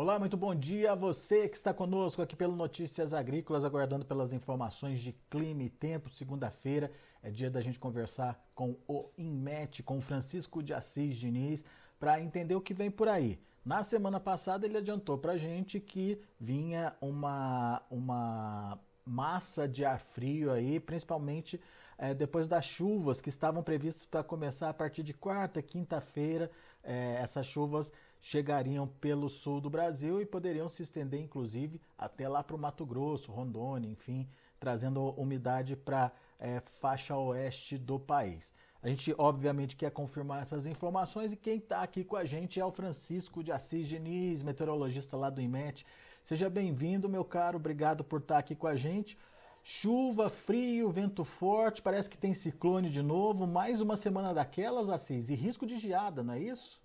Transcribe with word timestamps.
Olá, 0.00 0.16
muito 0.16 0.36
bom 0.36 0.54
dia 0.54 0.92
a 0.92 0.94
você 0.94 1.48
que 1.48 1.56
está 1.56 1.74
conosco 1.74 2.22
aqui 2.22 2.36
pelo 2.36 2.54
Notícias 2.54 3.12
Agrícolas, 3.12 3.64
aguardando 3.64 4.04
pelas 4.04 4.32
informações 4.32 5.00
de 5.00 5.12
clima 5.28 5.64
e 5.64 5.68
tempo. 5.68 6.08
Segunda-feira 6.08 6.92
é 7.20 7.32
dia 7.32 7.50
da 7.50 7.60
gente 7.60 7.80
conversar 7.80 8.40
com 8.54 8.76
o 8.86 9.10
INMET, 9.18 9.82
com 9.82 10.00
Francisco 10.00 10.62
de 10.62 10.72
Assis 10.72 11.16
Diniz, 11.16 11.64
para 11.98 12.20
entender 12.20 12.54
o 12.54 12.60
que 12.60 12.72
vem 12.72 12.92
por 12.92 13.08
aí. 13.08 13.40
Na 13.64 13.82
semana 13.82 14.20
passada 14.20 14.64
ele 14.64 14.78
adiantou 14.78 15.18
para 15.18 15.32
a 15.32 15.36
gente 15.36 15.80
que 15.80 16.22
vinha 16.38 16.94
uma, 17.00 17.82
uma 17.90 18.78
massa 19.04 19.66
de 19.66 19.84
ar 19.84 19.98
frio 19.98 20.52
aí, 20.52 20.78
principalmente 20.78 21.60
é, 21.98 22.14
depois 22.14 22.46
das 22.46 22.64
chuvas 22.64 23.20
que 23.20 23.30
estavam 23.30 23.64
previstas 23.64 24.04
para 24.04 24.22
começar 24.22 24.68
a 24.68 24.74
partir 24.74 25.02
de 25.02 25.12
quarta, 25.12 25.60
quinta-feira. 25.60 26.48
É, 26.84 27.16
essas 27.20 27.44
chuvas 27.44 27.92
chegariam 28.20 28.86
pelo 28.86 29.28
sul 29.28 29.60
do 29.60 29.70
Brasil 29.70 30.20
e 30.20 30.26
poderiam 30.26 30.68
se 30.68 30.82
estender, 30.82 31.20
inclusive, 31.20 31.80
até 31.96 32.28
lá 32.28 32.42
para 32.42 32.56
o 32.56 32.58
Mato 32.58 32.84
Grosso, 32.84 33.32
Rondônia, 33.32 33.88
enfim, 33.88 34.28
trazendo 34.58 35.10
umidade 35.10 35.76
para 35.76 36.12
é, 36.38 36.60
faixa 36.80 37.16
oeste 37.16 37.78
do 37.78 37.98
país. 37.98 38.52
A 38.82 38.88
gente, 38.88 39.14
obviamente, 39.18 39.76
quer 39.76 39.90
confirmar 39.90 40.42
essas 40.42 40.66
informações 40.66 41.32
e 41.32 41.36
quem 41.36 41.58
está 41.58 41.82
aqui 41.82 42.04
com 42.04 42.16
a 42.16 42.24
gente 42.24 42.60
é 42.60 42.64
o 42.64 42.70
Francisco 42.70 43.42
de 43.42 43.50
Assis 43.50 43.88
Diniz, 43.88 44.42
meteorologista 44.42 45.16
lá 45.16 45.30
do 45.30 45.40
IMET. 45.40 45.84
Seja 46.24 46.48
bem-vindo, 46.48 47.08
meu 47.08 47.24
caro, 47.24 47.56
obrigado 47.56 48.04
por 48.04 48.20
estar 48.20 48.34
tá 48.34 48.40
aqui 48.40 48.54
com 48.54 48.66
a 48.66 48.76
gente. 48.76 49.18
Chuva, 49.64 50.30
frio, 50.30 50.90
vento 50.90 51.24
forte, 51.24 51.82
parece 51.82 52.08
que 52.08 52.16
tem 52.16 52.32
ciclone 52.34 52.88
de 52.88 53.02
novo, 53.02 53.46
mais 53.46 53.80
uma 53.80 53.96
semana 53.96 54.32
daquelas, 54.32 54.88
Assis, 54.88 55.28
e 55.28 55.34
risco 55.34 55.66
de 55.66 55.78
geada, 55.78 56.22
não 56.22 56.34
é 56.34 56.38
isso? 56.38 56.80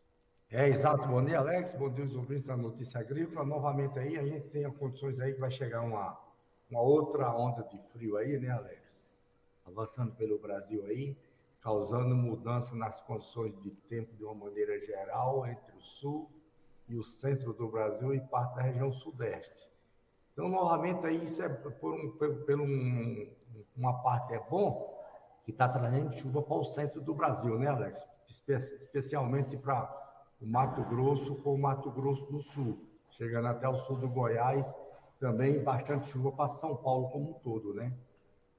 É, 0.55 0.69
exato. 0.69 1.07
Bom 1.07 1.25
dia, 1.25 1.39
Alex. 1.39 1.73
Bom 1.73 1.89
dia, 1.89 2.05
os 2.05 2.15
ouvintes 2.15 2.45
da 2.45 2.55
Notícia 2.55 2.99
Agrícola. 2.99 3.43
Novamente 3.43 3.97
aí, 3.97 4.19
a 4.19 4.23
gente 4.23 4.49
tem 4.49 4.71
condições 4.73 5.19
aí 5.19 5.33
que 5.33 5.39
vai 5.39 5.49
chegar 5.49 5.81
uma, 5.81 6.15
uma 6.69 6.79
outra 6.79 7.35
onda 7.35 7.63
de 7.63 7.79
frio 7.91 8.17
aí, 8.17 8.37
né, 8.39 8.51
Alex? 8.51 9.11
Avançando 9.65 10.13
pelo 10.13 10.37
Brasil 10.37 10.85
aí, 10.85 11.17
causando 11.59 12.15
mudança 12.15 12.75
nas 12.75 13.01
condições 13.01 13.59
de 13.63 13.71
tempo 13.89 14.15
de 14.15 14.23
uma 14.23 14.35
maneira 14.35 14.79
geral 14.85 15.43
entre 15.47 15.75
o 15.75 15.81
sul 15.81 16.29
e 16.87 16.95
o 16.99 17.03
centro 17.03 17.51
do 17.51 17.67
Brasil 17.67 18.13
e 18.13 18.21
parte 18.21 18.55
da 18.55 18.61
região 18.61 18.93
sudeste. 18.93 19.67
Então, 20.33 20.47
novamente, 20.47 21.03
aí, 21.03 21.23
isso 21.23 21.41
é 21.41 21.49
por, 21.49 21.95
um, 21.95 22.11
por, 22.11 22.61
um, 22.61 23.27
uma 23.75 24.03
parte 24.03 24.35
é 24.35 24.39
bom, 24.39 25.03
que 25.45 25.49
está 25.49 25.67
trazendo 25.67 26.13
chuva 26.13 26.43
para 26.43 26.57
o 26.57 26.63
centro 26.63 27.01
do 27.01 27.15
Brasil, 27.15 27.57
né, 27.57 27.69
Alex? 27.69 28.05
Espe 28.27 28.53
especialmente 28.53 29.57
para 29.57 30.02
o 30.43 30.47
Mato 30.47 30.83
Grosso 30.83 31.35
com 31.37 31.55
o 31.55 31.57
Mato 31.57 31.89
Grosso 31.89 32.25
do 32.25 32.41
Sul, 32.41 32.77
chegando 33.11 33.47
até 33.47 33.67
o 33.67 33.77
sul 33.77 33.97
do 33.97 34.09
Goiás, 34.09 34.75
também 35.17 35.63
bastante 35.63 36.09
chuva 36.09 36.33
para 36.33 36.49
São 36.49 36.75
Paulo 36.75 37.09
como 37.09 37.29
um 37.29 37.33
todo, 37.35 37.73
né? 37.73 37.93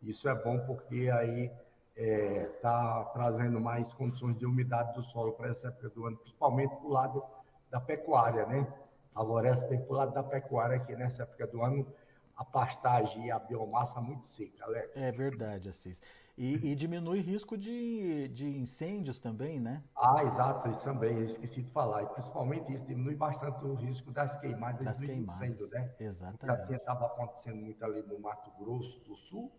Isso 0.02 0.26
é 0.26 0.34
bom 0.34 0.58
porque 0.60 1.10
aí 1.10 1.52
está 1.94 2.02
é, 2.02 2.44
tá 2.62 3.04
trazendo 3.12 3.60
mais 3.60 3.92
condições 3.92 4.36
de 4.38 4.46
umidade 4.46 4.94
do 4.94 5.02
solo 5.02 5.32
para 5.32 5.50
essa 5.50 5.68
época 5.68 5.90
do 5.90 6.06
ano, 6.06 6.16
principalmente 6.16 6.74
para 6.74 6.86
o 6.86 6.90
lado 6.90 7.22
da 7.70 7.80
pecuária, 7.80 8.46
né? 8.46 8.66
Favorece 9.12 9.66
bem 9.68 9.80
para 9.80 9.92
o 9.92 9.96
lado 9.96 10.14
da 10.14 10.22
pecuária, 10.22 10.80
que 10.80 10.96
nessa 10.96 11.24
época 11.24 11.46
do 11.46 11.62
ano 11.62 11.86
a 12.34 12.44
pastagem 12.44 13.26
e 13.26 13.30
a 13.30 13.38
biomassa 13.38 14.00
muito 14.00 14.26
seca, 14.26 14.64
Alex. 14.64 14.96
É 14.96 15.12
verdade, 15.12 15.68
Assis. 15.68 16.00
E, 16.36 16.72
e, 16.72 16.74
diminui 16.74 17.20
risco 17.20 17.56
de, 17.56 18.26
de 18.28 18.58
incêndios 18.58 19.20
também, 19.20 19.60
né? 19.60 19.84
Ah, 19.96 20.24
exato, 20.24 20.68
isso 20.68 20.82
também, 20.82 21.18
eu 21.18 21.24
esqueci 21.24 21.62
de 21.62 21.70
falar. 21.70 22.02
E 22.02 22.06
principalmente 22.06 22.72
isso 22.72 22.84
diminui 22.84 23.14
bastante 23.14 23.64
o 23.64 23.74
risco 23.74 24.10
das 24.10 24.36
queimadas 24.40 24.84
das 24.84 24.98
dos 24.98 25.06
queimadas. 25.06 25.36
incêndios, 25.36 25.70
né? 25.70 25.94
Exatamente. 26.00 26.70
Já 26.70 26.76
estava 26.76 27.06
acontecendo 27.06 27.56
muito 27.56 27.84
ali 27.84 28.02
no 28.02 28.18
Mato 28.18 28.50
Grosso 28.58 28.98
do 29.04 29.14
Sul 29.14 29.52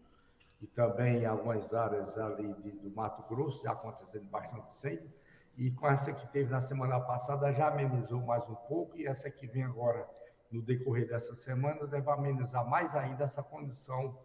e 0.62 0.68
também 0.68 1.22
em 1.22 1.26
algumas 1.26 1.74
áreas 1.74 2.18
ali 2.18 2.54
de, 2.56 2.72
do 2.72 2.90
Mato 2.92 3.24
Grosso, 3.34 3.64
já 3.64 3.72
acontecendo 3.72 4.26
bastante 4.26 4.68
incêndio. 4.68 5.10
E 5.56 5.72
com 5.72 5.88
essa 5.88 6.12
que 6.12 6.28
teve 6.28 6.52
na 6.52 6.60
semana 6.60 7.00
passada 7.00 7.54
já 7.54 7.70
amenizou 7.70 8.22
mais 8.22 8.44
um 8.50 8.56
pouco 8.56 8.98
e 8.98 9.08
essa 9.08 9.32
que 9.32 9.48
vem 9.48 9.64
agora 9.64 10.06
no 10.52 10.62
decorrer 10.62 11.08
dessa 11.08 11.34
semana 11.36 11.88
deve 11.88 12.10
amenizar 12.10 12.68
mais 12.68 12.94
ainda 12.96 13.24
essa 13.24 13.42
condição 13.42 14.18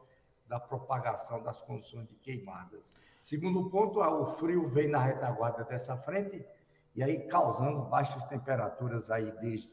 da 0.50 0.58
propagação 0.58 1.40
das 1.40 1.62
condições 1.62 2.08
de 2.08 2.16
queimadas. 2.16 2.92
Segundo 3.20 3.70
ponto, 3.70 4.00
o 4.00 4.34
frio 4.34 4.68
vem 4.68 4.88
na 4.88 5.00
retaguarda 5.00 5.62
dessa 5.62 5.96
frente 5.96 6.44
e 6.92 7.04
aí 7.04 7.28
causando 7.28 7.82
baixas 7.82 8.24
temperaturas 8.24 9.12
aí 9.12 9.30
desde, 9.40 9.70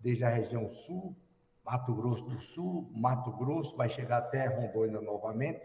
desde 0.00 0.24
a 0.24 0.30
região 0.30 0.70
sul, 0.70 1.14
Mato 1.62 1.94
Grosso 1.94 2.24
do 2.24 2.40
Sul, 2.40 2.90
Mato 2.94 3.30
Grosso, 3.32 3.76
vai 3.76 3.90
chegar 3.90 4.18
até 4.18 4.46
Rondônia 4.46 5.02
novamente 5.02 5.60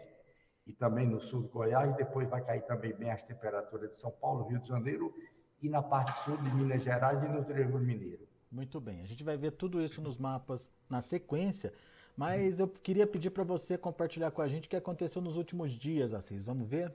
e 0.66 0.72
também 0.74 1.06
no 1.06 1.18
sul 1.18 1.42
do 1.42 1.48
Goiás, 1.48 1.96
depois 1.96 2.28
vai 2.28 2.44
cair 2.44 2.62
também 2.66 2.92
bem 2.94 3.10
as 3.10 3.22
temperaturas 3.22 3.88
de 3.88 3.96
São 3.96 4.10
Paulo, 4.10 4.46
Rio 4.48 4.60
de 4.60 4.68
Janeiro 4.68 5.14
e 5.62 5.70
na 5.70 5.82
parte 5.82 6.12
sul 6.24 6.36
de 6.36 6.54
Minas 6.54 6.82
Gerais 6.82 7.22
e 7.22 7.28
no 7.28 7.42
Triângulo 7.42 7.82
Mineiro. 7.82 8.28
Muito 8.50 8.78
bem, 8.78 9.00
a 9.00 9.06
gente 9.06 9.24
vai 9.24 9.38
ver 9.38 9.52
tudo 9.52 9.80
isso 9.80 10.02
nos 10.02 10.18
mapas 10.18 10.70
na 10.90 11.00
sequência. 11.00 11.72
Mas 12.16 12.60
eu 12.60 12.68
queria 12.68 13.06
pedir 13.06 13.30
para 13.30 13.44
você 13.44 13.78
compartilhar 13.78 14.30
com 14.30 14.42
a 14.42 14.48
gente 14.48 14.66
o 14.66 14.70
que 14.70 14.76
aconteceu 14.76 15.22
nos 15.22 15.36
últimos 15.36 15.72
dias, 15.72 16.12
Assis. 16.12 16.44
Vamos 16.44 16.68
ver? 16.68 16.92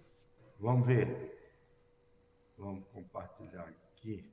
Vamos 0.59 0.85
ver. 0.85 1.37
Vamos 2.57 2.83
compartilhar 2.93 3.67
aqui. 3.95 4.23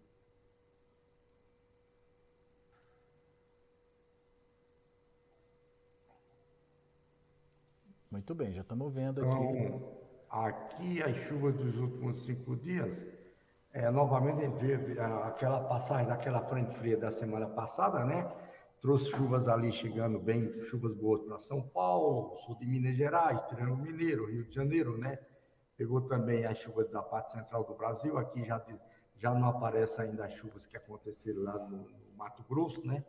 Muito 8.10 8.34
bem, 8.34 8.52
já 8.52 8.60
estamos 8.60 8.92
vendo 8.94 9.22
aqui. 9.22 9.36
Então, 9.36 9.92
aqui 10.30 11.02
as 11.02 11.16
chuvas 11.16 11.54
dos 11.56 11.78
últimos 11.78 12.20
cinco 12.20 12.54
dias, 12.54 13.04
é, 13.72 13.90
novamente 13.90 14.46
aquela 15.26 15.64
passagem 15.64 16.06
daquela 16.06 16.40
frente 16.42 16.72
fria 16.76 16.96
da 16.96 17.10
semana 17.10 17.48
passada, 17.48 18.04
né? 18.04 18.24
Trouxe 18.84 19.10
chuvas 19.12 19.48
ali 19.48 19.72
chegando 19.72 20.18
bem, 20.18 20.62
chuvas 20.66 20.92
boas 20.92 21.22
para 21.22 21.38
São 21.38 21.66
Paulo, 21.68 22.36
sul 22.40 22.54
de 22.58 22.66
Minas 22.66 22.94
Gerais, 22.94 23.40
Triângulo 23.44 23.78
Mineiro, 23.78 24.30
Rio 24.30 24.44
de 24.44 24.54
Janeiro, 24.54 24.98
né? 24.98 25.18
Pegou 25.74 26.02
também 26.02 26.44
as 26.44 26.58
chuvas 26.58 26.90
da 26.90 27.02
parte 27.02 27.32
central 27.32 27.64
do 27.64 27.72
Brasil, 27.72 28.18
aqui 28.18 28.44
já, 28.44 28.62
já 29.16 29.32
não 29.32 29.48
aparece 29.48 30.02
ainda 30.02 30.26
as 30.26 30.34
chuvas 30.34 30.66
que 30.66 30.76
aconteceram 30.76 31.44
lá 31.44 31.58
no, 31.60 31.78
no 31.78 32.14
Mato 32.14 32.44
Grosso, 32.46 32.86
né? 32.86 33.02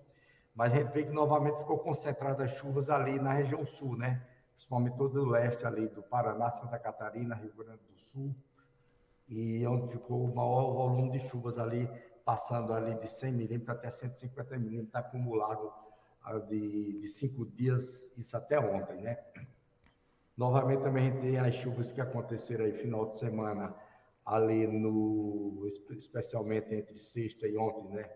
Mas 0.56 0.72
a 0.72 0.78
gente 0.78 0.94
vê 0.94 1.04
que 1.04 1.12
novamente 1.12 1.58
ficou 1.58 1.78
concentrada 1.80 2.46
as 2.46 2.52
chuvas 2.52 2.90
ali 2.90 3.20
na 3.20 3.34
região 3.34 3.66
sul, 3.66 3.98
né? 3.98 4.26
Principalmente 4.54 4.96
todo 4.96 5.24
o 5.24 5.26
leste 5.26 5.66
ali 5.66 5.90
do 5.90 6.02
Paraná, 6.02 6.52
Santa 6.52 6.80
Catarina, 6.80 7.36
Rio 7.36 7.52
Grande 7.54 7.82
do 7.92 8.00
Sul, 8.00 8.34
e 9.28 9.68
onde 9.68 9.92
ficou 9.92 10.24
o 10.24 10.34
maior 10.34 10.72
volume 10.72 11.12
de 11.12 11.20
chuvas 11.28 11.60
ali 11.60 11.86
passando 12.26 12.74
ali 12.74 12.96
de 12.96 13.08
100 13.08 13.32
milímetros 13.32 13.78
até 13.78 13.92
150 13.92 14.58
milímetros 14.58 14.96
acumulado 14.96 15.72
ah, 16.24 16.40
de, 16.40 17.00
de 17.00 17.08
cinco 17.08 17.46
dias, 17.46 18.12
isso 18.18 18.36
até 18.36 18.60
ontem, 18.60 19.00
né? 19.00 19.20
Novamente 20.36 20.82
também 20.82 21.08
a 21.08 21.12
gente 21.12 21.22
tem 21.22 21.38
as 21.38 21.56
chuvas 21.56 21.92
que 21.92 22.02
aconteceram 22.02 22.66
aí 22.66 22.74
final 22.74 23.10
de 23.10 23.18
semana 23.18 23.74
ali 24.26 24.66
no, 24.66 25.70
especialmente 25.92 26.74
entre 26.74 26.98
sexta 26.98 27.48
e 27.48 27.56
ontem, 27.56 27.94
né? 27.94 28.10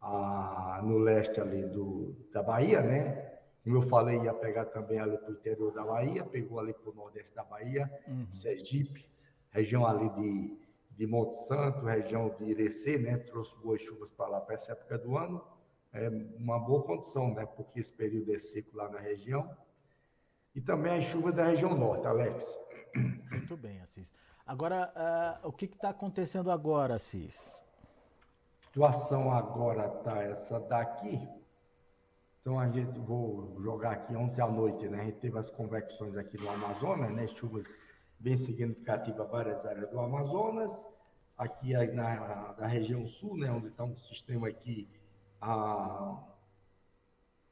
Ah, 0.00 0.80
no 0.82 0.98
leste 0.98 1.38
ali 1.40 1.62
do, 1.66 2.16
da 2.32 2.42
Bahia, 2.42 2.80
né? 2.80 3.34
Como 3.62 3.76
eu 3.76 3.82
falei, 3.82 4.20
ia 4.20 4.32
pegar 4.32 4.66
também 4.66 4.98
ali 4.98 5.16
para 5.18 5.30
o 5.30 5.34
interior 5.34 5.72
da 5.72 5.84
Bahia, 5.84 6.24
pegou 6.24 6.58
ali 6.58 6.72
para 6.72 6.90
o 6.90 6.94
nordeste 6.94 7.34
da 7.34 7.44
Bahia, 7.44 7.90
uhum. 8.08 8.26
Sergipe, 8.30 9.06
região 9.50 9.86
ali 9.86 10.08
de 10.10 10.63
de 10.96 11.06
Monte 11.06 11.36
Santo, 11.46 11.84
região 11.84 12.34
de 12.38 12.44
Irecê, 12.44 12.98
né? 12.98 13.16
Trouxe 13.16 13.54
boas 13.56 13.80
chuvas 13.80 14.10
para 14.10 14.28
lá 14.28 14.40
para 14.40 14.54
essa 14.54 14.72
época 14.72 14.98
do 14.98 15.16
ano. 15.16 15.44
É 15.92 16.08
uma 16.38 16.58
boa 16.58 16.82
condição, 16.82 17.32
né? 17.34 17.46
Porque 17.46 17.80
esse 17.80 17.92
período 17.92 18.34
é 18.34 18.38
seco 18.38 18.76
lá 18.76 18.88
na 18.88 18.98
região. 18.98 19.48
E 20.54 20.60
também 20.60 20.98
as 20.98 21.04
chuvas 21.04 21.34
da 21.34 21.46
região 21.46 21.76
norte, 21.76 22.06
Alex. 22.06 22.58
Muito 23.30 23.56
bem, 23.56 23.80
Assis. 23.80 24.14
Agora, 24.46 25.40
uh, 25.44 25.48
o 25.48 25.52
que 25.52 25.64
está 25.64 25.88
acontecendo 25.88 26.50
agora, 26.50 26.94
Assis? 26.94 27.62
A 28.60 28.66
situação 28.66 29.32
agora 29.32 29.88
tá 29.88 30.22
essa 30.22 30.60
daqui. 30.60 31.28
Então 32.40 32.60
a 32.60 32.68
gente 32.68 32.98
vou 33.00 33.58
jogar 33.62 33.92
aqui 33.92 34.14
ontem 34.14 34.42
à 34.42 34.46
noite, 34.46 34.86
né? 34.88 35.00
A 35.00 35.04
gente 35.04 35.18
teve 35.18 35.38
as 35.38 35.48
convecções 35.50 36.16
aqui 36.16 36.36
no 36.36 36.50
Amazonas, 36.50 37.10
né? 37.10 37.26
Chuvas 37.26 37.64
bem 38.24 38.38
significativa 38.38 39.22
várias 39.22 39.66
áreas 39.66 39.90
do 39.90 40.00
Amazonas, 40.00 40.86
aqui 41.36 41.74
na, 41.92 42.54
na 42.58 42.66
região 42.66 43.06
sul, 43.06 43.36
né, 43.36 43.50
onde 43.50 43.66
está 43.66 43.84
um 43.84 43.94
sistema 43.94 44.48
aqui 44.48 44.88
a, 45.42 46.24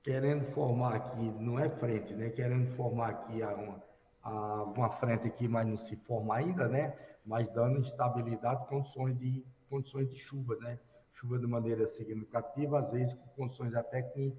querendo 0.03 0.47
formar 0.47 0.95
aqui, 0.95 1.31
não 1.39 1.59
é 1.59 1.69
frente, 1.69 2.15
né, 2.15 2.31
querendo 2.31 2.75
formar 2.75 3.11
aqui 3.11 3.43
uma, 3.43 3.83
a, 4.23 4.63
uma 4.63 4.89
frente 4.89 5.29
aqui, 5.29 5.47
mas 5.47 5.67
não 5.67 5.77
se 5.77 5.95
forma 5.95 6.35
ainda, 6.35 6.67
né, 6.67 6.97
mas 7.23 7.51
dando 7.51 7.79
instabilidade, 7.79 8.67
condições 8.67 9.19
de, 9.19 9.45
condições 9.69 10.09
de 10.09 10.17
chuva, 10.17 10.57
né, 10.57 10.79
chuva 11.13 11.39
de 11.39 11.47
maneira 11.47 11.85
significativa, 11.85 12.79
às 12.79 12.91
vezes 12.91 13.13
com 13.13 13.29
condições 13.43 13.75
até 13.75 14.01
com 14.01 14.35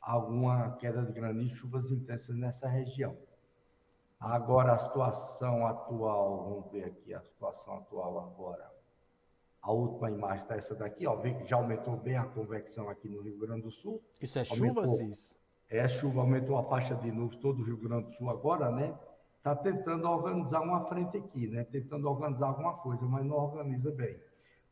alguma 0.00 0.72
queda 0.78 1.00
de 1.04 1.12
granizo, 1.12 1.54
chuvas 1.54 1.92
intensas 1.92 2.34
nessa 2.34 2.66
região. 2.66 3.16
Agora, 4.26 4.72
a 4.72 4.78
situação 4.78 5.64
atual, 5.68 6.48
vamos 6.48 6.72
ver 6.72 6.86
aqui 6.86 7.14
a 7.14 7.20
situação 7.20 7.76
atual 7.76 8.18
agora. 8.18 8.68
A 9.62 9.70
última 9.70 10.10
imagem 10.10 10.38
está 10.38 10.56
essa 10.56 10.74
daqui, 10.74 11.06
ó, 11.06 11.14
vê 11.14 11.32
que 11.32 11.46
já 11.46 11.54
aumentou 11.54 11.96
bem 11.96 12.16
a 12.16 12.24
convecção 12.24 12.88
aqui 12.88 13.08
no 13.08 13.20
Rio 13.20 13.38
Grande 13.38 13.62
do 13.62 13.70
Sul. 13.70 14.02
Isso 14.20 14.36
é 14.36 14.42
aumentou, 14.50 14.84
chuva, 14.84 14.96
Cis? 14.96 15.36
É 15.70 15.86
chuva, 15.86 16.22
aumentou 16.22 16.58
a 16.58 16.64
faixa 16.64 16.96
de 16.96 17.12
nuvens 17.12 17.40
todo 17.40 17.62
o 17.62 17.64
Rio 17.64 17.76
Grande 17.76 18.06
do 18.06 18.12
Sul 18.14 18.28
agora, 18.28 18.68
né? 18.72 18.98
Está 19.38 19.54
tentando 19.54 20.08
organizar 20.08 20.60
uma 20.60 20.86
frente 20.86 21.16
aqui, 21.18 21.46
né? 21.46 21.62
Tentando 21.62 22.10
organizar 22.10 22.48
alguma 22.48 22.74
coisa, 22.78 23.06
mas 23.06 23.24
não 23.24 23.36
organiza 23.36 23.92
bem. 23.92 24.20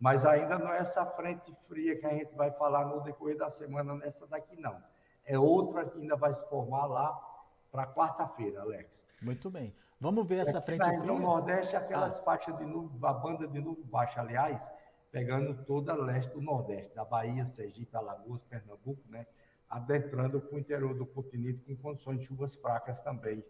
Mas 0.00 0.26
ainda 0.26 0.58
não 0.58 0.72
é 0.72 0.78
essa 0.78 1.06
frente 1.06 1.54
fria 1.68 1.96
que 1.96 2.06
a 2.06 2.12
gente 2.12 2.34
vai 2.34 2.50
falar 2.50 2.86
no 2.86 3.00
decorrer 3.02 3.36
da 3.36 3.48
semana 3.48 3.94
nessa 3.94 4.26
daqui, 4.26 4.60
não. 4.60 4.82
É 5.24 5.38
outra 5.38 5.84
que 5.84 6.00
ainda 6.00 6.16
vai 6.16 6.34
se 6.34 6.44
formar 6.48 6.86
lá 6.86 7.33
para 7.74 7.88
quarta-feira, 7.88 8.60
Alex. 8.60 9.04
Muito 9.20 9.50
bem. 9.50 9.74
Vamos 10.00 10.24
ver 10.28 10.46
essa 10.46 10.60
frente 10.60 10.84
fria. 10.84 11.00
No 11.00 11.18
Nordeste, 11.18 11.74
aquelas 11.74 12.16
ah. 12.20 12.22
faixas 12.22 12.56
de 12.56 12.64
nuvem, 12.64 12.96
a 13.02 13.12
banda 13.12 13.48
de 13.48 13.60
nuvem 13.60 13.84
baixa, 13.86 14.20
aliás, 14.20 14.62
pegando 15.10 15.52
toda 15.64 15.92
a 15.92 15.96
leste 15.96 16.32
do 16.32 16.40
Nordeste, 16.40 16.94
da 16.94 17.04
Bahia, 17.04 17.44
Sergipe, 17.44 17.96
Alagoas, 17.96 18.44
Pernambuco, 18.44 19.02
né? 19.08 19.26
Adentrando 19.68 20.40
para 20.40 20.54
o 20.54 20.58
interior 20.60 20.94
do 20.94 21.04
continente 21.04 21.64
com 21.64 21.76
condições 21.76 22.20
de 22.20 22.26
chuvas 22.26 22.54
fracas 22.54 23.00
também. 23.00 23.44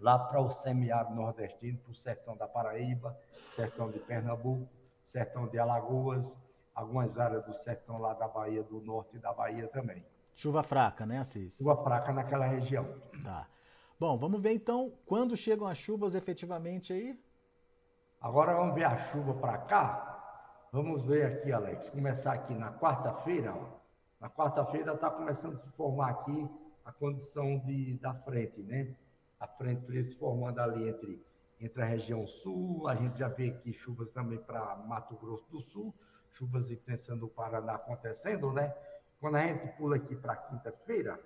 Lá 0.00 0.18
para 0.18 0.40
o 0.40 0.50
semiárido 0.50 1.14
nordestino, 1.14 1.78
para 1.78 1.92
o 1.92 1.94
sertão 1.94 2.36
da 2.36 2.48
Paraíba, 2.48 3.16
sertão 3.54 3.88
de 3.88 4.00
Pernambuco, 4.00 4.68
sertão 5.04 5.46
de 5.46 5.60
Alagoas, 5.60 6.36
algumas 6.74 7.16
áreas 7.16 7.44
do 7.44 7.52
sertão 7.52 7.98
lá 7.98 8.14
da 8.14 8.26
Bahia 8.26 8.64
do 8.64 8.80
Norte 8.80 9.16
e 9.16 9.20
da 9.20 9.32
Bahia 9.32 9.68
também. 9.68 10.04
Chuva 10.34 10.62
fraca, 10.64 11.06
né, 11.06 11.18
Assis? 11.18 11.56
Chuva 11.56 11.76
fraca 11.84 12.12
naquela 12.12 12.46
região. 12.46 12.84
Tá. 13.22 13.46
Bom, 14.00 14.16
vamos 14.16 14.40
ver 14.40 14.54
então 14.54 14.94
quando 15.04 15.36
chegam 15.36 15.66
as 15.66 15.76
chuvas 15.76 16.14
efetivamente 16.14 16.90
aí. 16.90 17.22
Agora 18.18 18.54
vamos 18.54 18.74
ver 18.74 18.84
a 18.84 18.96
chuva 18.96 19.34
para 19.34 19.58
cá. 19.58 20.68
Vamos 20.72 21.02
ver 21.02 21.26
aqui, 21.26 21.52
Alex. 21.52 21.90
Começar 21.90 22.32
aqui 22.32 22.54
na 22.54 22.72
quarta-feira. 22.72 23.54
Na 24.18 24.30
quarta-feira 24.30 24.94
está 24.94 25.10
começando 25.10 25.52
a 25.52 25.56
se 25.58 25.68
formar 25.72 26.12
aqui 26.12 26.48
a 26.82 26.90
condição 26.90 27.58
de, 27.58 27.98
da 27.98 28.14
frente, 28.14 28.62
né? 28.62 28.96
A 29.38 29.46
frente 29.46 30.02
se 30.02 30.14
formando 30.14 30.60
ali 30.60 30.88
entre, 30.88 31.22
entre 31.60 31.82
a 31.82 31.84
região 31.84 32.26
sul. 32.26 32.88
A 32.88 32.94
gente 32.94 33.18
já 33.18 33.28
vê 33.28 33.50
aqui 33.50 33.70
chuvas 33.70 34.08
também 34.08 34.38
para 34.38 34.76
Mato 34.76 35.14
Grosso 35.16 35.44
do 35.50 35.60
Sul, 35.60 35.94
chuvas 36.30 36.70
intensas 36.70 37.18
no 37.18 37.28
Paraná 37.28 37.74
acontecendo, 37.74 38.50
né? 38.50 38.74
Quando 39.20 39.36
a 39.36 39.46
gente 39.46 39.76
pula 39.76 39.96
aqui 39.96 40.16
para 40.16 40.36
quinta-feira, 40.36 41.20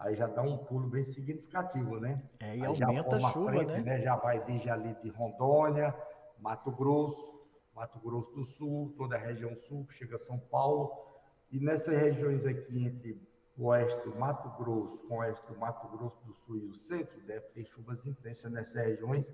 aí 0.00 0.16
já 0.16 0.26
dá 0.26 0.42
um 0.42 0.56
pulo 0.56 0.88
bem 0.88 1.04
significativo, 1.04 2.00
né? 2.00 2.22
É, 2.40 2.56
e 2.56 2.64
aí 2.64 2.82
aumenta 2.82 3.16
a 3.16 3.20
chuva, 3.32 3.50
frente, 3.50 3.72
né? 3.72 3.80
né? 3.80 4.00
Já 4.00 4.16
vai 4.16 4.42
desde 4.44 4.70
ali 4.70 4.94
de 5.02 5.10
Rondônia, 5.10 5.94
Mato 6.38 6.70
Grosso, 6.72 7.38
Mato 7.74 8.00
Grosso 8.00 8.32
do 8.32 8.42
Sul, 8.42 8.94
toda 8.96 9.16
a 9.16 9.18
região 9.18 9.54
sul, 9.54 9.86
chega 9.90 10.16
a 10.16 10.18
São 10.18 10.38
Paulo. 10.38 10.90
E 11.52 11.60
nessas 11.60 11.96
regiões 11.96 12.46
aqui 12.46 12.84
entre 12.84 13.20
o 13.58 13.66
oeste 13.66 14.02
do 14.08 14.16
Mato 14.16 14.48
Grosso, 14.62 14.98
com 15.06 15.16
o 15.16 15.18
oeste 15.18 15.46
do 15.46 15.58
Mato 15.58 15.86
Grosso 15.88 16.18
do 16.24 16.32
Sul 16.32 16.56
e 16.56 16.66
o 16.66 16.74
centro, 16.74 17.20
deve 17.26 17.46
ter 17.48 17.66
chuvas 17.66 18.06
intensas 18.06 18.50
nessas 18.50 18.82
regiões, 18.82 19.30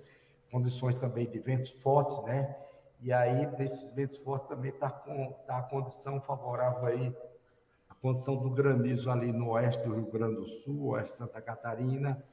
condições 0.51 0.95
também 0.95 1.29
de 1.29 1.39
ventos 1.39 1.71
fortes, 1.71 2.21
né? 2.23 2.55
E 2.99 3.13
aí, 3.13 3.45
desses 3.55 3.91
ventos 3.91 4.17
fortes 4.17 4.49
também 4.49 4.71
está 4.71 4.89
tá 4.89 5.59
a 5.59 5.63
condição 5.63 6.19
favorável 6.19 6.87
aí 6.87 7.15
condição 8.01 8.35
do 8.35 8.49
granizo 8.49 9.09
ali 9.09 9.31
no 9.31 9.51
oeste 9.51 9.83
do 9.83 9.93
Rio 9.93 10.11
Grande 10.11 10.35
do 10.35 10.45
Sul, 10.45 10.87
oeste 10.87 11.11
de 11.11 11.17
Santa 11.17 11.41
Catarina, 11.41 12.23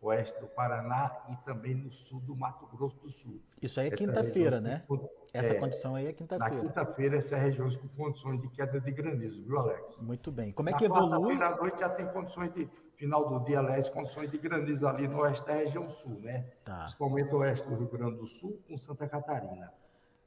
oeste 0.00 0.38
do 0.40 0.46
Paraná 0.46 1.10
e 1.30 1.36
também 1.44 1.74
no 1.74 1.90
sul 1.90 2.20
do 2.20 2.36
Mato 2.36 2.66
Grosso 2.66 2.98
do 3.00 3.08
Sul. 3.08 3.40
Isso 3.60 3.80
aí 3.80 3.88
é 3.88 3.90
quinta-feira, 3.90 4.60
né? 4.60 4.84
Essa 5.32 5.52
é, 5.52 5.54
condição 5.54 5.94
aí 5.94 6.06
é 6.06 6.12
quinta-feira. 6.12 6.54
Na 6.54 6.60
quinta-feira, 6.60 7.16
essas 7.16 7.40
regiões 7.40 7.76
com 7.76 7.88
condições 7.88 8.40
de 8.40 8.48
queda 8.50 8.80
de 8.80 8.92
granizo, 8.92 9.42
viu, 9.44 9.58
Alex? 9.58 10.00
Muito 10.00 10.30
bem. 10.30 10.52
Como 10.52 10.68
é 10.68 10.72
Na 10.72 10.78
que 10.78 10.84
evolui? 10.84 11.36
Na 11.36 11.56
noite 11.56 11.80
já 11.80 11.88
tem 11.88 12.06
condições 12.06 12.52
de, 12.52 12.68
final 12.94 13.28
do 13.28 13.44
dia, 13.44 13.58
Alex, 13.58 13.90
condições 13.90 14.30
de 14.30 14.38
granizo 14.38 14.86
ali 14.86 15.08
no 15.08 15.18
oeste 15.20 15.44
da 15.46 15.54
região 15.54 15.88
sul, 15.88 16.20
né? 16.20 16.52
Tá. 16.64 16.80
Principalmente 16.80 17.34
o 17.34 17.38
oeste 17.38 17.68
do 17.68 17.74
Rio 17.74 17.88
Grande 17.88 18.16
do 18.18 18.26
Sul 18.26 18.62
com 18.68 18.76
Santa 18.76 19.08
Catarina. 19.08 19.72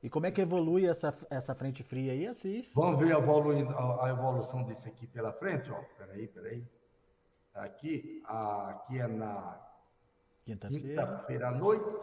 E 0.02 0.10
como 0.10 0.28
é 0.28 0.32
que 0.32 0.42
evolui 0.42 0.86
essa, 0.86 1.16
essa 1.30 1.56
frente 1.56 1.84
fria 1.84 2.12
aí, 2.12 2.28
Assis? 2.28 2.74
Vamos 2.76 3.00
ver 3.00 3.14
a, 3.14 3.18
a, 3.18 4.06
a 4.06 4.10
evolução 4.10 4.64
disso 4.64 4.88
aqui 4.88 5.08
pela 5.08 5.34
frente, 5.34 5.72
ó. 5.72 5.82
Peraí, 5.98 6.28
peraí. 6.28 6.64
Aqui, 7.56 8.22
aqui 8.26 9.00
é 9.00 9.08
na 9.08 9.60
quinta-feira 10.46 11.26
quinta 11.28 11.48
à 11.48 11.52
noite, 11.52 11.98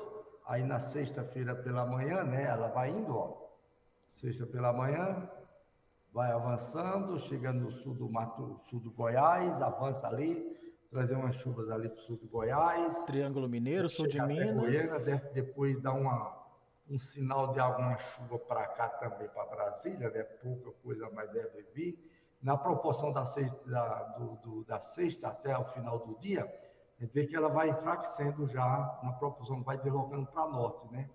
aí 0.47 0.65
na 0.65 0.81
sexta-feira 0.81 1.55
pela 1.55 1.87
manhã, 1.87 2.25
né? 2.25 2.45
Ela 2.45 2.69
vai 2.69 2.91
indo, 2.91 3.17
ó. 3.17 3.45
Sexta 4.09 4.45
pela 4.45 4.73
manhã, 4.73 5.31
vai 6.13 6.33
avançando, 6.33 7.19
chegando 7.21 7.61
no 7.61 7.71
sul 7.71 7.95
do 7.95 8.09
Mato, 8.09 8.61
sul 8.69 8.81
do 8.81 8.91
Goiás, 8.91 9.63
avança 9.63 10.09
ali, 10.09 10.57
trazer 10.91 11.15
umas 11.15 11.37
chuvas 11.37 11.71
ali 11.71 11.89
para 11.89 11.99
o 11.99 12.03
sul 12.03 12.17
do 12.17 12.27
Goiás. 12.27 13.05
Triângulo 13.05 13.49
Mineiro, 13.49 13.89
sul 13.89 14.09
de 14.09 14.21
Minas. 14.21 14.61
Goiânia, 14.61 15.31
depois 15.33 15.81
dá 15.81 15.93
uma 15.93 16.44
um 16.89 16.99
sinal 16.99 17.53
de 17.53 17.61
alguma 17.61 17.97
chuva 17.97 18.39
para 18.39 18.67
cá 18.69 18.89
também, 18.89 19.29
para 19.29 19.47
Brasília, 19.47 20.11
né? 20.11 20.23
pouca 20.23 20.71
coisa, 20.83 21.11
mas 21.13 21.31
deve 21.31 21.63
vir. 21.75 22.11
Na 22.43 22.57
proporção 22.59 23.11
da 23.11 23.25
sexta, 23.25 23.59
da, 23.67 24.03
do, 24.19 24.37
do, 24.37 24.65
da 24.65 24.79
sexta 24.81 25.29
até 25.29 25.57
o 25.57 25.65
final 25.65 25.99
do 26.01 26.19
dia, 26.19 26.45
a 26.99 27.03
gente 27.03 27.13
vê 27.13 27.27
que 27.27 27.35
ela 27.35 27.49
vai 27.49 27.71
enfraquecendo 27.71 28.47
já, 28.47 29.01
na 29.03 29.13
proporção, 29.13 29.63
vai 29.63 29.79
deslocando 29.79 30.27
para 30.27 30.47
norte, 30.47 30.93
né? 30.93 31.09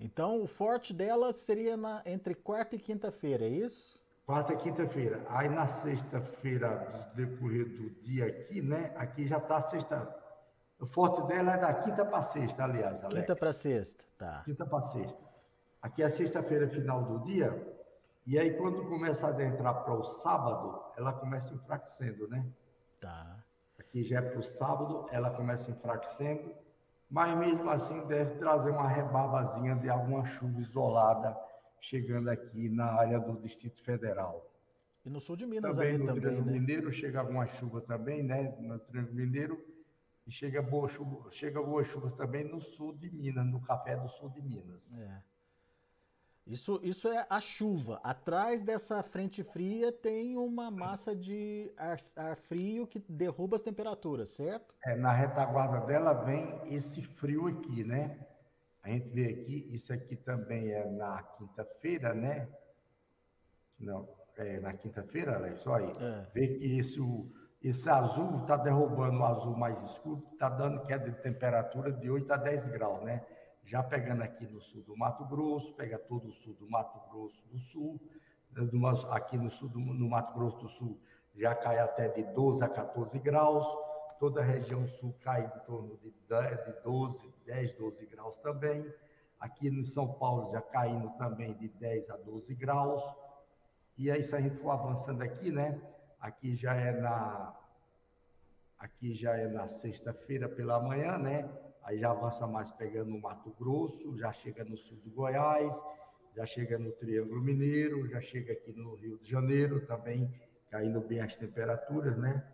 Então, 0.00 0.42
o 0.42 0.46
forte 0.46 0.92
dela 0.92 1.32
seria 1.32 1.76
na, 1.76 2.02
entre 2.04 2.34
quarta 2.34 2.74
e 2.74 2.78
quinta-feira, 2.78 3.44
é 3.44 3.48
isso? 3.48 4.02
Quarta 4.26 4.52
e 4.54 4.56
quinta-feira. 4.56 5.24
Aí, 5.28 5.48
na 5.48 5.66
sexta-feira, 5.66 7.12
decorrer 7.14 7.66
do 7.66 7.90
dia 8.02 8.26
aqui, 8.26 8.60
né? 8.60 8.92
Aqui 8.96 9.28
já 9.28 9.36
está 9.36 9.60
sexta, 9.60 10.21
o 10.82 10.86
forte 10.86 11.22
dela 11.28 11.54
é 11.54 11.58
da 11.58 11.72
quinta 11.72 12.04
para 12.04 12.20
sexta, 12.22 12.64
aliás, 12.64 13.04
Alex. 13.04 13.20
Quinta 13.20 13.36
para 13.36 13.52
sexta, 13.52 14.04
tá. 14.18 14.42
Quinta 14.44 14.66
para 14.66 14.82
sexta. 14.82 15.22
Aqui 15.80 16.02
é 16.02 16.10
sexta-feira, 16.10 16.68
final 16.68 17.04
do 17.04 17.20
dia. 17.20 17.50
E 18.26 18.36
aí, 18.36 18.56
quando 18.56 18.84
começa 18.88 19.28
a 19.28 19.30
adentrar 19.30 19.84
para 19.84 19.94
o 19.94 20.02
sábado, 20.02 20.82
ela 20.96 21.12
começa 21.12 21.54
enfraquecendo, 21.54 22.26
né? 22.26 22.44
Tá. 23.00 23.36
Aqui 23.78 24.02
já 24.02 24.18
é 24.18 24.22
para 24.22 24.40
o 24.40 24.42
sábado, 24.42 25.06
ela 25.12 25.30
começa 25.30 25.70
enfraquecendo. 25.70 26.52
Mas 27.08 27.38
mesmo 27.38 27.70
assim, 27.70 28.04
deve 28.06 28.34
trazer 28.40 28.70
uma 28.70 28.88
rebarbazinha 28.88 29.76
de 29.76 29.88
alguma 29.88 30.24
chuva 30.24 30.58
isolada 30.58 31.36
chegando 31.80 32.28
aqui 32.28 32.68
na 32.68 32.86
área 32.86 33.20
do 33.20 33.40
Distrito 33.40 33.80
Federal. 33.84 34.50
E 35.04 35.10
no 35.10 35.20
sul 35.20 35.36
de 35.36 35.46
Minas 35.46 35.76
também, 35.76 35.90
ali 35.90 35.98
no 35.98 36.06
também, 36.06 36.20
Triângulo 36.22 36.46
né? 36.46 36.52
Mineiro 36.52 36.92
chega 36.92 37.20
alguma 37.20 37.46
chuva 37.46 37.80
também, 37.82 38.24
né? 38.24 38.52
No 38.58 38.80
Triângulo 38.80 39.14
Mineiro 39.14 39.71
e 40.26 40.30
chega 40.30 40.62
boa 40.62 40.88
chuva, 40.88 41.30
chega 41.32 41.62
boas 41.62 41.86
chuvas 41.86 42.14
também 42.14 42.44
no 42.44 42.60
sul 42.60 42.96
de 42.96 43.10
Minas, 43.10 43.46
no 43.46 43.60
café 43.60 43.96
do 43.96 44.08
sul 44.08 44.30
de 44.30 44.40
Minas. 44.40 44.94
É. 44.94 45.22
Isso, 46.46 46.80
isso 46.82 47.08
é 47.08 47.24
a 47.30 47.40
chuva. 47.40 48.00
Atrás 48.02 48.62
dessa 48.62 49.00
frente 49.02 49.44
fria 49.44 49.92
tem 49.92 50.36
uma 50.36 50.70
massa 50.70 51.14
de 51.14 51.72
ar, 51.76 51.98
ar, 52.16 52.36
frio 52.36 52.86
que 52.86 52.98
derruba 52.98 53.54
as 53.54 53.62
temperaturas, 53.62 54.30
certo? 54.30 54.76
É, 54.84 54.96
na 54.96 55.12
retaguarda 55.12 55.86
dela 55.86 56.12
vem 56.12 56.60
esse 56.66 57.00
frio 57.02 57.46
aqui, 57.46 57.84
né? 57.84 58.26
A 58.82 58.88
gente 58.90 59.08
vê 59.10 59.26
aqui, 59.26 59.68
isso 59.72 59.92
aqui 59.92 60.16
também 60.16 60.72
é 60.72 60.84
na 60.90 61.22
quinta-feira, 61.22 62.12
né? 62.12 62.48
Não, 63.78 64.08
é 64.36 64.58
na 64.58 64.72
quinta-feira, 64.72 65.36
Alex, 65.36 65.64
olha 65.68 65.86
aí. 65.86 66.04
É. 66.04 66.30
Vê 66.34 66.48
que 66.48 66.64
isso 66.64 67.30
esse 67.62 67.88
azul 67.88 68.42
está 68.42 68.56
derrubando 68.56 69.18
o 69.18 69.24
azul 69.24 69.56
mais 69.56 69.80
escuro, 69.82 70.22
está 70.32 70.48
dando 70.48 70.84
queda 70.84 71.10
de 71.10 71.22
temperatura 71.22 71.92
de 71.92 72.10
8 72.10 72.32
a 72.32 72.36
10 72.36 72.68
graus, 72.68 73.02
né? 73.02 73.24
Já 73.64 73.82
pegando 73.82 74.22
aqui 74.22 74.46
no 74.46 74.60
sul 74.60 74.82
do 74.82 74.96
Mato 74.96 75.24
Grosso, 75.24 75.72
pega 75.74 75.98
todo 75.98 76.28
o 76.28 76.32
sul 76.32 76.54
do 76.54 76.68
Mato 76.68 76.98
Grosso 77.10 77.46
do 77.48 77.58
Sul, 77.58 78.00
aqui 79.10 79.38
no 79.38 79.50
sul 79.50 79.68
do 79.68 79.78
no 79.78 80.08
Mato 80.08 80.34
Grosso 80.34 80.58
do 80.58 80.68
Sul 80.68 81.00
já 81.34 81.54
cai 81.54 81.78
até 81.78 82.08
de 82.08 82.22
12 82.34 82.62
a 82.62 82.68
14 82.68 83.18
graus, 83.18 83.66
toda 84.18 84.40
a 84.40 84.44
região 84.44 84.86
sul 84.86 85.14
cai 85.20 85.44
em 85.44 85.66
torno 85.66 85.96
de 85.98 86.12
12, 86.84 87.34
10, 87.46 87.72
12 87.74 88.06
graus 88.06 88.36
também. 88.36 88.86
Aqui 89.40 89.70
no 89.70 89.84
São 89.84 90.12
Paulo 90.14 90.52
já 90.52 90.60
caindo 90.60 91.10
também 91.16 91.54
de 91.54 91.68
10 91.68 92.10
a 92.10 92.16
12 92.16 92.54
graus. 92.54 93.02
E 93.98 94.10
aí, 94.10 94.22
se 94.22 94.34
a 94.36 94.40
gente 94.40 94.56
for 94.56 94.70
avançando 94.70 95.22
aqui, 95.22 95.50
né? 95.50 95.80
Aqui 96.22 96.54
já 96.54 96.72
é 96.74 96.92
na 96.92 97.52
aqui 98.78 99.12
já 99.12 99.36
é 99.36 99.48
na 99.48 99.66
sexta-feira 99.66 100.48
pela 100.48 100.80
manhã, 100.80 101.18
né? 101.18 101.50
Aí 101.82 101.98
já 101.98 102.12
avança 102.12 102.46
mais 102.46 102.70
pegando 102.70 103.12
o 103.12 103.20
Mato 103.20 103.50
Grosso, 103.58 104.16
já 104.16 104.32
chega 104.32 104.64
no 104.64 104.76
sul 104.76 104.98
do 104.98 105.10
Goiás, 105.10 105.74
já 106.36 106.46
chega 106.46 106.78
no 106.78 106.92
Triângulo 106.92 107.40
Mineiro, 107.40 108.08
já 108.08 108.20
chega 108.20 108.52
aqui 108.52 108.72
no 108.72 108.94
Rio 108.94 109.18
de 109.18 109.28
Janeiro 109.28 109.84
também, 109.84 110.32
caindo 110.70 111.00
bem 111.00 111.20
as 111.20 111.34
temperaturas, 111.34 112.16
né? 112.16 112.44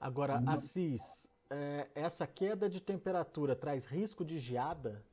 Agora, 0.00 0.42
Assis, 0.44 1.28
é, 1.48 1.86
essa 1.94 2.26
queda 2.26 2.68
de 2.68 2.82
temperatura 2.82 3.54
traz 3.54 3.84
risco 3.84 4.24
de 4.24 4.40
geada? 4.40 5.04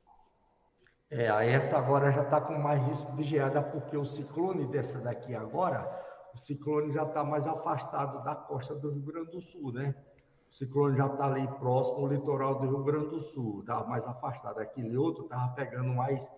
É, 1.08 1.26
essa 1.26 1.78
agora 1.78 2.10
já 2.10 2.22
está 2.22 2.40
com 2.40 2.58
mais 2.58 2.82
risco 2.82 3.14
de 3.14 3.22
geada, 3.22 3.62
porque 3.62 3.96
o 3.96 4.04
ciclone 4.04 4.66
dessa 4.66 4.98
daqui 4.98 5.36
agora, 5.36 6.07
o 6.34 6.38
ciclone 6.38 6.92
já 6.92 7.04
está 7.04 7.24
mais 7.24 7.46
afastado 7.46 8.22
da 8.24 8.34
costa 8.34 8.74
do 8.74 8.90
Rio 8.90 9.02
Grande 9.02 9.30
do 9.30 9.40
Sul, 9.40 9.72
né? 9.72 9.94
O 10.50 10.54
ciclone 10.54 10.96
já 10.96 11.06
está 11.06 11.26
ali 11.26 11.46
próximo 11.58 11.98
ao 11.98 12.06
litoral 12.08 12.58
do 12.58 12.66
Rio 12.66 12.84
Grande 12.84 13.08
do 13.08 13.18
Sul, 13.18 13.60
está 13.60 13.84
mais 13.84 14.06
afastado. 14.06 14.58
Aquele 14.58 14.96
outro 14.96 15.24
estava 15.24 15.52
pegando 15.52 15.92
mais 15.94 16.30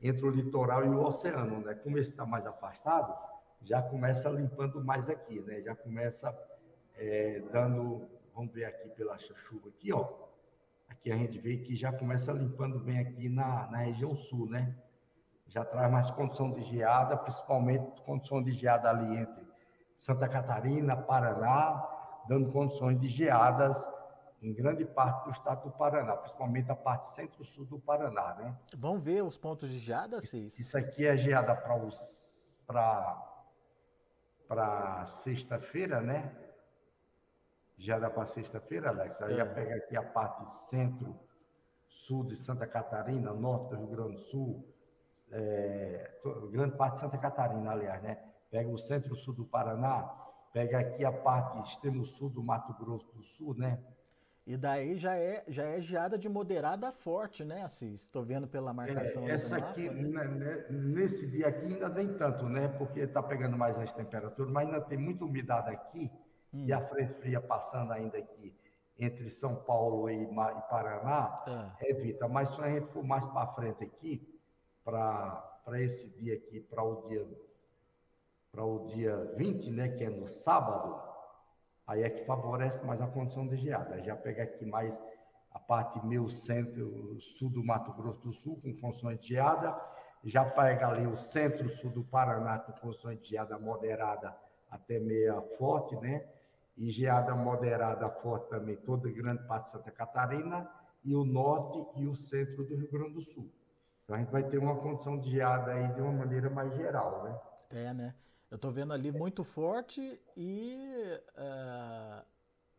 entre 0.00 0.24
o 0.26 0.30
litoral 0.30 0.84
e 0.84 0.88
o 0.88 1.02
oceano, 1.02 1.60
né? 1.60 1.74
Como 1.74 1.98
esse 1.98 2.10
está 2.10 2.24
mais 2.24 2.46
afastado, 2.46 3.14
já 3.62 3.82
começa 3.82 4.28
limpando 4.28 4.84
mais 4.84 5.08
aqui, 5.08 5.40
né? 5.40 5.62
Já 5.62 5.74
começa 5.74 6.36
é, 6.96 7.40
dando, 7.52 8.08
vamos 8.34 8.52
ver 8.52 8.64
aqui 8.66 8.88
pela 8.90 9.18
chuva 9.18 9.68
aqui, 9.68 9.92
ó. 9.92 10.26
Aqui 10.88 11.10
a 11.10 11.16
gente 11.16 11.38
vê 11.38 11.56
que 11.56 11.74
já 11.74 11.92
começa 11.92 12.32
limpando 12.32 12.78
bem 12.78 13.00
aqui 13.00 13.28
na, 13.28 13.66
na 13.70 13.78
região 13.78 14.14
sul, 14.14 14.48
né? 14.48 14.76
Já 15.48 15.64
traz 15.64 15.90
mais 15.90 16.10
condição 16.10 16.52
de 16.52 16.62
geada, 16.62 17.16
principalmente 17.16 18.02
condição 18.02 18.42
de 18.42 18.52
geada 18.52 18.90
ali 18.90 19.16
entre 19.16 19.35
Santa 19.98 20.28
Catarina, 20.28 20.96
Paraná, 20.96 21.82
dando 22.28 22.52
condições 22.52 23.00
de 23.00 23.08
geadas 23.08 23.90
em 24.42 24.52
grande 24.52 24.84
parte 24.84 25.24
do 25.24 25.30
estado 25.30 25.64
do 25.64 25.70
Paraná, 25.76 26.16
principalmente 26.16 26.70
a 26.70 26.76
parte 26.76 27.08
centro-sul 27.08 27.64
do 27.64 27.78
Paraná, 27.78 28.34
né? 28.34 28.56
Vamos 28.76 29.02
ver 29.02 29.22
os 29.22 29.38
pontos 29.38 29.68
de 29.68 29.78
geada, 29.78 30.20
Cis? 30.20 30.58
Isso 30.58 30.76
aqui 30.76 31.06
é 31.06 31.16
geada 31.16 31.54
para 31.54 31.76
os 31.76 32.26
para 34.46 35.04
sexta-feira, 35.06 36.00
né? 36.00 36.34
Geada 37.78 38.08
para 38.10 38.26
sexta-feira, 38.26 38.90
Alex. 38.90 39.20
Aí 39.22 39.34
é. 39.34 39.36
já 39.36 39.46
pega 39.46 39.76
aqui 39.76 39.96
a 39.96 40.02
parte 40.02 40.54
centro-sul 40.68 42.24
de 42.24 42.36
Santa 42.36 42.66
Catarina, 42.66 43.32
norte 43.32 43.70
do 43.70 43.76
Rio 43.76 43.88
Grande 43.88 44.12
do 44.12 44.18
Sul, 44.18 44.74
é, 45.30 46.10
grande 46.50 46.76
parte 46.76 46.94
de 46.94 47.00
Santa 47.00 47.18
Catarina, 47.18 47.72
aliás, 47.72 48.02
né? 48.02 48.18
Pega 48.50 48.68
o 48.68 48.78
centro-sul 48.78 49.34
do 49.34 49.44
Paraná, 49.44 50.08
pega 50.52 50.78
aqui 50.78 51.04
a 51.04 51.12
parte 51.12 51.60
extremo 51.60 52.04
sul 52.04 52.30
do 52.30 52.42
Mato 52.42 52.72
Grosso 52.74 53.12
do 53.14 53.22
Sul, 53.22 53.54
né? 53.54 53.78
E 54.46 54.56
daí 54.56 54.96
já 54.96 55.16
é, 55.16 55.42
já 55.48 55.64
é 55.64 55.80
geada 55.80 56.16
de 56.16 56.28
moderada 56.28 56.88
a 56.88 56.92
forte, 56.92 57.44
né, 57.44 57.62
Assis? 57.62 58.02
Estou 58.02 58.24
vendo 58.24 58.46
pela 58.46 58.72
marcação. 58.72 59.26
É, 59.28 59.32
essa 59.32 59.56
aqui, 59.56 59.90
né, 59.90 60.24
né, 60.24 60.66
nesse 60.70 61.26
dia 61.26 61.48
aqui 61.48 61.66
ainda 61.66 61.88
nem 61.88 62.14
tanto, 62.14 62.48
né? 62.48 62.68
Porque 62.68 63.00
está 63.00 63.20
pegando 63.20 63.58
mais 63.58 63.76
as 63.76 63.92
temperaturas, 63.92 64.52
mas 64.52 64.68
ainda 64.68 64.80
tem 64.82 64.96
muita 64.96 65.24
umidade 65.24 65.70
aqui 65.70 66.12
hum. 66.54 66.64
e 66.64 66.72
a 66.72 66.80
frente 66.80 67.14
fria 67.14 67.40
passando 67.40 67.92
ainda 67.92 68.18
aqui 68.18 68.54
entre 68.98 69.28
São 69.28 69.56
Paulo 69.64 70.08
e, 70.08 70.22
e 70.22 70.34
Paraná, 70.70 71.74
é. 71.80 71.90
evita. 71.90 72.28
Mas 72.28 72.50
se 72.50 72.62
a 72.62 72.70
gente 72.70 72.86
for 72.92 73.02
mais 73.02 73.26
para 73.26 73.48
frente 73.48 73.82
aqui, 73.82 74.26
para 74.84 75.58
esse 75.74 76.08
dia 76.20 76.34
aqui, 76.34 76.60
para 76.60 76.84
o 76.84 77.08
dia 77.08 77.26
para 78.56 78.64
o 78.64 78.86
dia 78.86 79.14
20, 79.36 79.70
né, 79.70 79.88
que 79.90 80.02
é 80.02 80.08
no 80.08 80.26
sábado, 80.26 80.98
aí 81.86 82.02
é 82.02 82.08
que 82.08 82.24
favorece 82.24 82.82
mais 82.86 83.02
a 83.02 83.06
condição 83.06 83.46
de 83.46 83.54
geada. 83.54 84.02
Já 84.02 84.16
pega 84.16 84.44
aqui 84.44 84.64
mais 84.64 84.98
a 85.52 85.58
parte 85.58 86.04
meio 86.06 86.26
centro, 86.26 87.20
sul 87.20 87.50
do 87.50 87.62
Mato 87.62 87.92
Grosso 87.92 88.22
do 88.22 88.32
Sul, 88.32 88.58
com 88.62 88.74
condições 88.80 89.20
de 89.20 89.28
geada, 89.28 89.78
já 90.24 90.42
pega 90.42 90.88
ali 90.88 91.06
o 91.06 91.16
centro-sul 91.16 91.90
do 91.90 92.02
Paraná, 92.02 92.58
com 92.58 92.72
condições 92.72 93.20
de 93.20 93.28
geada 93.28 93.58
moderada 93.58 94.34
até 94.70 94.98
meia 94.98 95.38
forte, 95.58 95.94
né? 95.96 96.26
E 96.78 96.90
geada 96.90 97.34
moderada 97.34 98.08
forte 98.08 98.48
também, 98.48 98.76
toda 98.76 99.10
grande 99.10 99.46
parte 99.46 99.64
de 99.64 99.70
Santa 99.72 99.90
Catarina, 99.90 100.68
e 101.04 101.14
o 101.14 101.26
norte 101.26 102.00
e 102.00 102.06
o 102.06 102.16
centro 102.16 102.64
do 102.64 102.74
Rio 102.74 102.90
Grande 102.90 103.12
do 103.12 103.20
Sul. 103.20 103.50
Então 104.02 104.16
a 104.16 104.18
gente 104.18 104.32
vai 104.32 104.44
ter 104.44 104.56
uma 104.56 104.76
condição 104.76 105.18
de 105.18 105.30
geada 105.30 105.72
aí 105.72 105.92
de 105.92 106.00
uma 106.00 106.12
maneira 106.12 106.48
mais 106.48 106.74
geral, 106.74 107.22
né? 107.22 107.38
É, 107.70 107.92
né? 107.92 108.14
Eu 108.50 108.56
estou 108.56 108.70
vendo 108.70 108.92
ali 108.92 109.10
muito 109.10 109.42
forte 109.42 110.20
e. 110.36 110.76
Uh, 111.36 112.22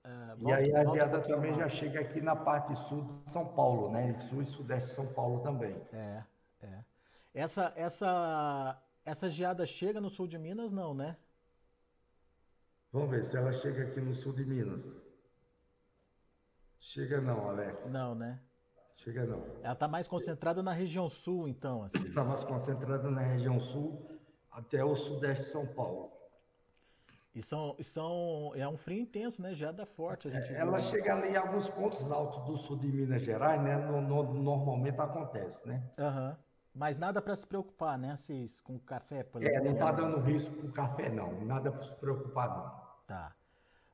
uh, 0.05 0.37
volta, 0.37 0.49
e 0.49 0.53
aí 0.53 0.75
a 0.75 0.85
geada 0.85 1.19
um 1.19 1.21
também 1.23 1.53
já 1.53 1.67
chega 1.67 1.99
aqui 1.99 2.21
na 2.21 2.35
parte 2.35 2.73
sul 2.75 3.03
de 3.03 3.29
São 3.29 3.45
Paulo, 3.45 3.91
né? 3.91 4.17
Sul 4.29 4.41
e 4.41 4.45
sudeste 4.45 4.89
de 4.89 4.95
São 4.95 5.07
Paulo 5.07 5.41
também. 5.41 5.75
É, 5.91 6.23
é. 6.61 6.83
Essa, 7.33 7.73
essa, 7.75 8.81
essa 9.03 9.29
geada 9.29 9.65
chega 9.65 9.99
no 9.99 10.09
sul 10.09 10.25
de 10.25 10.37
Minas, 10.39 10.71
não, 10.71 10.93
né? 10.93 11.17
Vamos 12.91 13.09
ver 13.09 13.25
se 13.25 13.35
ela 13.35 13.51
chega 13.51 13.83
aqui 13.83 13.99
no 13.99 14.15
sul 14.15 14.33
de 14.33 14.45
Minas. 14.45 14.89
Chega 16.79 17.19
não, 17.19 17.49
Alex. 17.49 17.85
Não, 17.91 18.15
né? 18.15 18.39
Chega 18.95 19.25
não. 19.25 19.43
Ela 19.61 19.73
está 19.73 19.87
mais 19.87 20.07
concentrada 20.07 20.63
na 20.63 20.71
região 20.71 21.09
sul, 21.09 21.47
então. 21.47 21.85
Está 21.85 21.99
assim. 21.99 22.29
mais 22.29 22.43
concentrada 22.45 23.11
na 23.11 23.21
região 23.21 23.59
sul 23.59 24.16
até 24.57 24.83
o 24.83 24.95
sudeste 24.95 25.45
de 25.45 25.51
São 25.51 25.65
Paulo. 25.67 26.11
E 27.35 27.41
são, 27.43 27.75
são, 27.81 28.51
é 28.55 28.67
um 28.67 28.75
frio 28.75 28.99
intenso, 28.99 29.43
né? 29.43 29.53
Geada 29.53 29.85
forte. 29.85 30.27
A 30.27 30.31
gente 30.31 30.51
é, 30.51 30.57
ela 30.57 30.81
chega 30.81 31.13
ali 31.13 31.29
em 31.29 31.35
alguns 31.35 31.69
pontos 31.69 32.11
altos 32.11 32.43
do 32.45 32.57
sul 32.57 32.77
de 32.77 32.87
Minas 32.87 33.21
Gerais, 33.21 33.61
né? 33.61 33.77
No, 33.77 34.01
no, 34.01 34.33
normalmente 34.33 34.99
acontece, 34.99 35.65
né? 35.67 35.83
Uhum. 35.99 36.35
Mas 36.73 36.97
nada 36.97 37.21
para 37.21 37.35
se 37.35 37.45
preocupar, 37.45 37.97
né, 37.97 38.15
Cis? 38.15 38.59
Com 38.61 38.79
café, 38.79 39.23
por 39.23 39.43
É, 39.43 39.61
não 39.61 39.73
está 39.73 39.91
dando 39.91 40.19
risco 40.21 40.55
com 40.55 40.71
café, 40.71 41.09
não. 41.09 41.39
Nada 41.45 41.71
para 41.71 41.83
se 41.83 41.93
preocupar, 41.95 42.49
não. 42.49 42.87
Tá. 43.05 43.35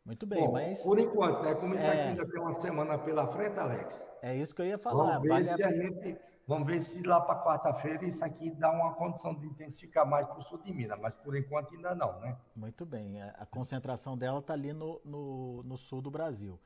Muito 0.06 0.26
bem, 0.26 0.46
Bom, 0.46 0.54
mas. 0.54 0.82
Por 0.82 0.98
enquanto, 0.98 1.44
né? 1.44 1.56
Como 1.56 1.76
isso 1.76 1.84
é... 1.84 1.90
aqui 1.90 2.00
ainda 2.00 2.26
tem 2.26 2.40
uma 2.40 2.54
semana 2.54 2.98
pela 2.98 3.28
frente, 3.28 3.60
Alex. 3.60 4.08
É 4.22 4.36
isso 4.38 4.56
que 4.56 4.62
eu 4.62 4.66
ia 4.68 4.78
falar. 4.78 5.04
Vamos 5.04 5.22
ver 5.22 5.30
vale 5.30 5.44
se 5.44 5.64
a... 5.64 5.68
a 5.68 5.74
gente 5.74 6.18
Vamos 6.46 6.68
ver 6.68 6.82
se 6.82 7.02
lá 7.04 7.22
para 7.22 7.42
quarta-feira 7.42 8.04
isso 8.04 8.24
aqui 8.24 8.52
dá 8.52 8.70
uma 8.70 8.94
condição 8.96 9.34
de 9.34 9.46
intensificar 9.46 10.06
mais 10.06 10.28
para 10.28 10.40
o 10.40 10.42
sul 10.42 10.62
de 10.62 10.74
Minas, 10.74 11.00
mas 11.00 11.16
por 11.16 11.38
enquanto 11.38 11.74
ainda 11.74 11.96
não, 11.96 12.20
né? 12.20 12.38
Muito 12.54 12.86
bem. 12.86 13.22
A 13.22 13.46
concentração 13.46 14.18
dela 14.18 14.40
está 14.40 14.54
ali 14.54 14.74
no, 14.74 15.00
no, 15.06 15.64
no, 15.64 15.78
sul 15.78 16.02
do 16.02 16.12
Brasil. 16.12 16.60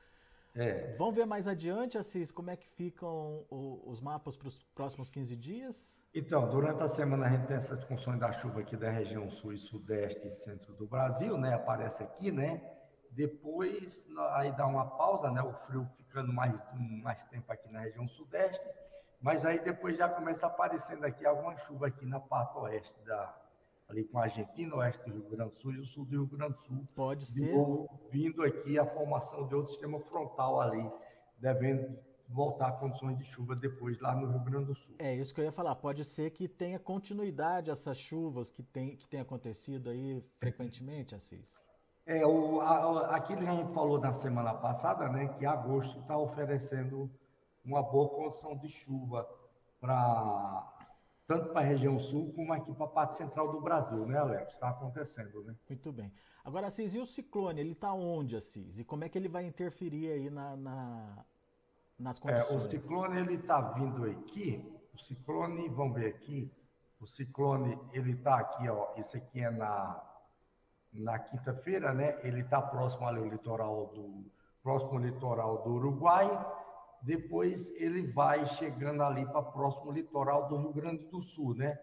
É. 0.52 0.96
Vamos 0.96 1.14
ver 1.14 1.26
mais 1.26 1.46
adiante, 1.46 1.96
Assis, 1.96 2.32
como 2.32 2.50
é 2.50 2.56
que 2.56 2.66
ficam 2.66 3.44
os 3.50 4.00
mapas 4.00 4.36
para 4.36 4.48
os 4.48 4.58
próximos 4.74 5.08
15 5.10 5.36
dias? 5.36 6.00
Então, 6.12 6.50
durante 6.50 6.82
a 6.82 6.88
semana 6.88 7.26
a 7.26 7.30
gente 7.30 7.46
tem 7.46 7.56
essas 7.56 7.84
funções 7.84 8.18
da 8.18 8.32
chuva 8.32 8.60
aqui 8.60 8.76
da 8.76 8.90
região 8.90 9.30
sul 9.30 9.52
e 9.52 9.58
sudeste 9.58 10.26
e 10.26 10.30
centro 10.32 10.72
do 10.74 10.88
Brasil, 10.88 11.38
né? 11.38 11.54
Aparece 11.54 12.02
aqui, 12.02 12.32
né? 12.32 12.60
Depois, 13.12 14.08
aí 14.32 14.50
dá 14.56 14.66
uma 14.66 14.86
pausa, 14.86 15.30
né? 15.30 15.40
O 15.40 15.52
frio 15.52 15.88
ficando 15.98 16.32
mais, 16.32 16.52
mais 16.74 17.22
tempo 17.24 17.52
aqui 17.52 17.70
na 17.70 17.80
região 17.80 18.08
sudeste 18.08 18.66
mas 19.20 19.44
aí 19.44 19.58
depois 19.58 19.96
já 19.96 20.08
começa 20.08 20.46
aparecendo 20.46 21.04
aqui 21.04 21.26
alguma 21.26 21.56
chuva 21.56 21.88
aqui 21.88 22.06
na 22.06 22.20
parte 22.20 22.56
oeste 22.58 22.94
da 23.04 23.34
ali 23.88 24.04
com 24.04 24.18
a 24.18 24.24
Argentina, 24.24 24.76
oeste 24.76 25.02
do 25.08 25.14
Rio 25.14 25.30
Grande 25.30 25.50
do 25.52 25.56
Sul 25.56 25.72
e 25.72 25.78
o 25.78 25.84
sul 25.84 26.04
do 26.04 26.10
Rio 26.10 26.26
Grande 26.26 26.52
do 26.52 26.58
Sul. 26.58 26.88
Pode 26.94 27.26
ser. 27.26 27.54
Novo, 27.54 27.88
vindo 28.10 28.42
aqui 28.42 28.78
a 28.78 28.84
formação 28.84 29.46
de 29.48 29.54
outro 29.54 29.70
sistema 29.70 29.98
frontal 30.00 30.60
ali, 30.60 30.90
devendo 31.38 31.98
voltar 32.28 32.68
a 32.68 32.72
condições 32.72 33.16
de 33.16 33.24
chuva 33.24 33.56
depois 33.56 33.98
lá 33.98 34.14
no 34.14 34.30
Rio 34.30 34.40
Grande 34.40 34.66
do 34.66 34.74
Sul. 34.74 34.94
É 34.98 35.14
isso 35.14 35.34
que 35.34 35.40
eu 35.40 35.46
ia 35.46 35.52
falar. 35.52 35.74
Pode 35.74 36.04
ser 36.04 36.30
que 36.30 36.46
tenha 36.46 36.78
continuidade 36.78 37.70
essas 37.70 37.96
chuvas 37.96 38.50
que 38.50 38.62
tem 38.62 38.94
que 38.96 39.08
tem 39.08 39.20
acontecido 39.20 39.88
aí 39.88 40.22
frequentemente, 40.38 41.14
Assis. 41.14 41.66
É, 42.04 42.26
o, 42.26 42.60
a, 42.60 43.16
aquilo 43.16 43.40
que 43.40 43.48
a 43.48 43.56
gente 43.56 43.72
falou 43.72 43.98
na 43.98 44.12
semana 44.12 44.54
passada, 44.54 45.08
né, 45.08 45.28
que 45.28 45.44
agosto 45.44 45.98
está 46.00 46.16
oferecendo 46.16 47.10
uma 47.68 47.82
boa 47.82 48.08
condição 48.08 48.56
de 48.56 48.68
chuva 48.68 49.28
para 49.80 50.74
tanto 51.26 51.50
para 51.50 51.60
a 51.60 51.64
região 51.64 51.98
sul 51.98 52.32
como 52.32 52.54
aqui 52.54 52.72
para 52.72 52.86
a 52.86 52.88
parte 52.88 53.14
central 53.14 53.52
do 53.52 53.60
Brasil, 53.60 54.06
né, 54.06 54.18
Alex? 54.18 54.54
Está 54.54 54.70
acontecendo, 54.70 55.44
né? 55.44 55.54
Muito 55.68 55.92
bem. 55.92 56.10
Agora, 56.42 56.68
Assis, 56.68 56.94
e 56.94 56.98
o 56.98 57.04
ciclone? 57.04 57.60
Ele 57.60 57.72
está 57.72 57.92
onde, 57.92 58.34
Assis? 58.34 58.78
E 58.78 58.82
como 58.82 59.04
é 59.04 59.10
que 59.10 59.18
ele 59.18 59.28
vai 59.28 59.44
interferir 59.44 60.10
aí 60.10 60.30
na, 60.30 60.56
na 60.56 61.24
nas 61.98 62.18
condições? 62.18 62.50
É, 62.50 62.56
o 62.56 62.60
ciclone, 62.60 63.20
ele 63.20 63.34
está 63.34 63.60
vindo 63.60 64.04
aqui. 64.04 64.74
O 64.94 64.98
ciclone, 64.98 65.68
vamos 65.68 65.96
ver 65.96 66.06
aqui. 66.06 66.50
O 66.98 67.06
ciclone, 67.06 67.78
ele 67.92 68.12
está 68.12 68.38
aqui, 68.38 68.66
ó. 68.66 68.94
Isso 68.96 69.14
aqui 69.14 69.42
é 69.42 69.50
na, 69.50 70.02
na 70.94 71.18
quinta-feira, 71.18 71.92
né? 71.92 72.18
Ele 72.22 72.40
está 72.40 72.62
próximo 72.62 73.06
ali 73.06 73.18
ao 73.18 73.26
litoral 73.26 73.92
do 73.94 74.24
próximo 74.62 74.92
ao 74.92 74.98
litoral 74.98 75.62
do 75.62 75.74
Uruguai 75.74 76.26
depois 77.02 77.70
ele 77.76 78.06
vai 78.12 78.46
chegando 78.46 79.02
ali 79.02 79.24
para 79.26 79.42
próximo 79.42 79.92
litoral 79.92 80.48
do 80.48 80.56
Rio 80.56 80.72
Grande 80.72 81.04
do 81.06 81.22
Sul, 81.22 81.54
né? 81.54 81.78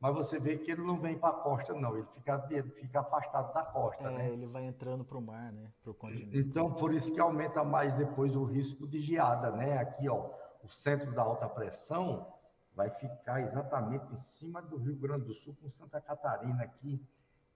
Mas 0.00 0.14
você 0.14 0.38
vê 0.38 0.58
que 0.58 0.70
ele 0.70 0.82
não 0.82 1.00
vem 1.00 1.16
para 1.16 1.30
a 1.30 1.40
costa, 1.40 1.72
não, 1.72 1.96
ele 1.96 2.06
fica, 2.14 2.46
ele 2.50 2.70
fica 2.72 3.00
afastado 3.00 3.54
da 3.54 3.62
costa, 3.62 4.04
é, 4.04 4.10
né? 4.10 4.30
ele 4.30 4.46
vai 4.46 4.66
entrando 4.66 5.04
para 5.04 5.16
o 5.16 5.22
mar, 5.22 5.50
né? 5.52 5.72
Para 5.82 5.92
o 5.92 5.94
continente. 5.94 6.38
Então, 6.38 6.72
por 6.74 6.92
isso 6.92 7.12
que 7.12 7.20
aumenta 7.20 7.64
mais 7.64 7.94
depois 7.94 8.36
o 8.36 8.44
risco 8.44 8.86
de 8.86 9.00
geada, 9.00 9.50
né? 9.50 9.78
Aqui, 9.78 10.08
ó, 10.08 10.30
o 10.62 10.68
centro 10.68 11.10
da 11.14 11.22
alta 11.22 11.48
pressão, 11.48 12.26
vai 12.74 12.90
ficar 12.90 13.40
exatamente 13.40 14.12
em 14.12 14.16
cima 14.16 14.60
do 14.60 14.76
Rio 14.76 14.96
Grande 14.96 15.26
do 15.26 15.34
Sul 15.34 15.56
com 15.60 15.70
Santa 15.70 16.00
Catarina 16.00 16.62
aqui. 16.62 17.00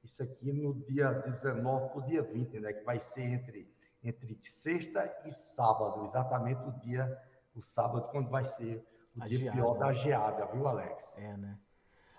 Isso 0.03 0.23
aqui 0.23 0.53
no 0.53 0.75
dia 0.85 1.11
19 1.13 1.89
para 1.91 1.99
o 1.99 2.07
dia 2.07 2.23
20, 2.23 2.61
né? 2.61 2.73
Que 2.73 2.85
vai 2.85 3.01
ser 3.01 3.23
entre, 3.23 3.71
entre 4.03 4.41
sexta 4.45 5.13
e 5.25 5.31
sábado, 5.31 6.05
exatamente 6.05 6.63
o 6.63 6.73
dia, 6.81 7.21
o 7.55 7.61
sábado, 7.61 8.09
quando 8.11 8.29
vai 8.29 8.45
ser 8.45 8.87
o 9.17 9.23
a 9.23 9.29
dia 9.29 9.39
geada. 9.39 9.57
pior 9.57 9.75
da 9.79 9.93
geada, 9.93 10.47
viu, 10.47 10.67
Alex? 10.67 11.13
É, 11.17 11.37
né? 11.37 11.59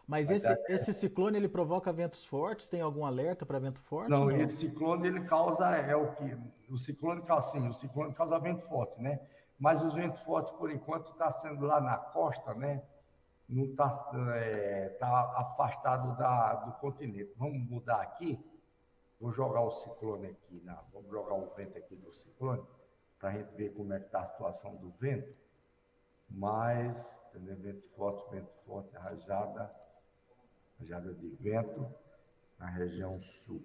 Mas 0.10 0.32
esse, 0.32 0.52
esse 0.68 0.92
ciclone 0.92 1.38
ele 1.38 1.48
provoca 1.48 1.94
ventos 1.94 2.26
fortes? 2.26 2.68
Tem 2.68 2.82
algum 2.82 3.06
alerta 3.06 3.46
para 3.46 3.60
vento 3.60 3.80
forte? 3.80 4.10
Não, 4.10 4.26
não, 4.26 4.32
esse 4.32 4.68
ciclone 4.68 5.08
ele 5.08 5.22
causa 5.22 5.68
é 5.76 5.96
o 5.96 6.12
que 6.14 6.36
o 6.68 6.78
ciclone 6.80 7.22
causa 7.22 7.52
sim, 7.52 7.68
o 7.68 7.74
ciclone 7.76 8.12
causa 8.16 8.40
vento 8.40 8.68
forte, 8.68 9.00
né? 9.00 9.20
Mas 9.60 9.84
os 9.84 9.94
ventos 9.94 10.20
fortes 10.22 10.52
por 10.54 10.72
enquanto 10.72 11.12
está 11.12 11.32
sendo 11.32 11.64
lá 11.64 11.80
na 11.80 11.96
costa, 11.96 12.56
né? 12.56 12.82
Não 13.48 13.66
está 13.66 14.10
é, 14.34 14.98
tá 15.00 15.32
afastado 15.36 16.18
da, 16.18 16.56
do 16.56 16.72
continente. 16.80 17.32
Vamos 17.38 17.70
mudar 17.70 18.02
aqui. 18.02 18.44
Vou 19.22 19.32
jogar 19.32 19.62
o 19.62 19.70
ciclone 19.70 20.26
aqui, 20.26 20.60
na, 20.64 20.82
vamos 20.92 21.12
jogar 21.12 21.29
do 22.10 22.16
ciclone 22.16 22.64
para 23.18 23.30
a 23.30 23.32
gente 23.34 23.54
ver 23.56 23.74
como 23.74 23.94
é 23.94 24.00
que 24.00 24.06
está 24.06 24.22
a 24.22 24.26
situação 24.26 24.76
do 24.76 24.90
vento. 24.92 25.34
Mas, 26.30 27.22
entendeu? 27.30 27.56
vento 27.58 27.88
forte, 27.96 28.30
vento 28.32 28.52
forte, 28.66 28.96
rajada 28.96 29.72
rajada 30.80 31.14
de 31.14 31.28
vento 31.42 31.86
na 32.58 32.68
região 32.68 33.20
sul. 33.20 33.62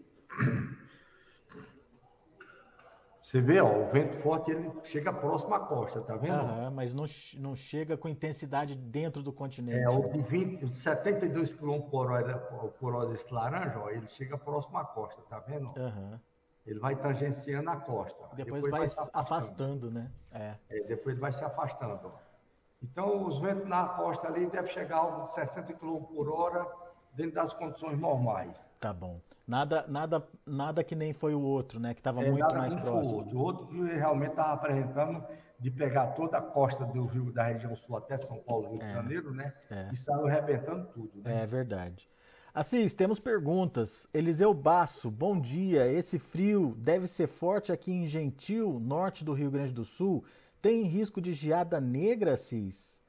Você 3.22 3.40
vê, 3.40 3.58
ó, 3.58 3.66
o 3.66 3.90
vento 3.90 4.16
forte 4.16 4.50
ele 4.50 4.70
chega 4.84 5.10
próximo 5.10 5.54
à 5.54 5.60
costa, 5.60 6.02
tá 6.02 6.14
vendo? 6.14 6.34
Aham, 6.34 6.70
mas 6.70 6.92
não, 6.92 7.06
não 7.38 7.56
chega 7.56 7.96
com 7.96 8.06
intensidade 8.06 8.76
dentro 8.76 9.22
do 9.22 9.32
continente. 9.32 9.78
É, 9.78 9.88
o 9.88 10.08
de 10.10 10.20
20, 10.20 10.74
72 10.74 11.54
km 11.54 11.80
por 11.90 12.10
hora, 12.10 12.36
por 12.78 12.94
hora 12.94 13.08
desse 13.08 13.32
laranja, 13.32 13.78
ó, 13.78 13.88
ele 13.88 14.06
chega 14.08 14.36
próximo 14.36 14.76
à 14.76 14.84
costa, 14.84 15.22
tá 15.22 15.38
vendo? 15.38 15.72
Aham. 15.78 16.20
Ele 16.66 16.78
vai 16.78 16.96
tangenciando 16.96 17.68
a 17.70 17.76
costa. 17.76 18.28
Depois, 18.34 18.64
depois 18.64 18.70
vai, 18.70 18.88
se 18.88 18.98
afastando, 18.98 19.18
afastando 19.18 19.90
né? 19.90 20.10
É. 20.32 20.54
é. 20.70 20.84
Depois 20.84 21.18
vai 21.18 21.32
se 21.32 21.44
afastando. 21.44 22.12
Então, 22.82 23.26
os 23.26 23.38
ventos 23.38 23.68
na 23.68 23.88
costa 23.88 24.28
ali 24.28 24.46
devem 24.46 24.70
chegar 24.70 24.98
a 24.98 25.22
uns 25.22 25.30
60 25.30 25.72
km 25.74 26.02
por 26.02 26.28
hora 26.28 26.66
dentro 27.14 27.34
das 27.34 27.52
condições 27.54 27.98
normais. 27.98 28.68
Tá 28.78 28.92
bom. 28.92 29.20
Nada, 29.46 29.84
nada, 29.88 30.26
nada 30.46 30.82
que 30.82 30.94
nem 30.94 31.12
foi 31.12 31.34
o 31.34 31.40
outro, 31.40 31.78
né? 31.78 31.94
Que 31.94 32.00
estava 32.00 32.24
é, 32.24 32.30
muito 32.30 32.54
mais 32.54 32.74
próximo. 32.74 33.12
O 33.12 33.16
outro. 33.16 33.38
o 33.38 33.40
outro 33.40 33.66
que 33.68 33.94
realmente 33.94 34.30
estava 34.30 34.52
apresentando 34.54 35.24
de 35.58 35.70
pegar 35.70 36.08
toda 36.08 36.38
a 36.38 36.42
costa 36.42 36.84
do 36.84 37.06
Rio 37.06 37.32
da 37.32 37.44
região 37.44 37.74
sul 37.74 37.96
até 37.96 38.16
São 38.16 38.38
Paulo, 38.38 38.70
Rio 38.70 38.82
é, 38.82 38.86
de 38.86 38.92
Janeiro, 38.92 39.32
né? 39.32 39.54
É. 39.70 39.88
E 39.92 39.96
saiu 39.96 40.26
arrebentando 40.26 40.86
tudo. 40.88 41.22
Né? 41.22 41.42
É 41.42 41.46
verdade. 41.46 42.08
Assis, 42.54 42.94
temos 42.94 43.18
perguntas. 43.18 44.06
Eliseu 44.14 44.54
Basso, 44.54 45.10
bom 45.10 45.40
dia. 45.40 45.90
Esse 45.90 46.20
frio 46.20 46.76
deve 46.78 47.08
ser 47.08 47.26
forte 47.26 47.72
aqui 47.72 47.90
em 47.90 48.06
Gentil, 48.06 48.78
norte 48.78 49.24
do 49.24 49.32
Rio 49.32 49.50
Grande 49.50 49.72
do 49.72 49.82
Sul. 49.82 50.24
Tem 50.62 50.82
risco 50.82 51.20
de 51.20 51.32
geada 51.32 51.80
negra, 51.80 52.34
Assis? 52.34 53.02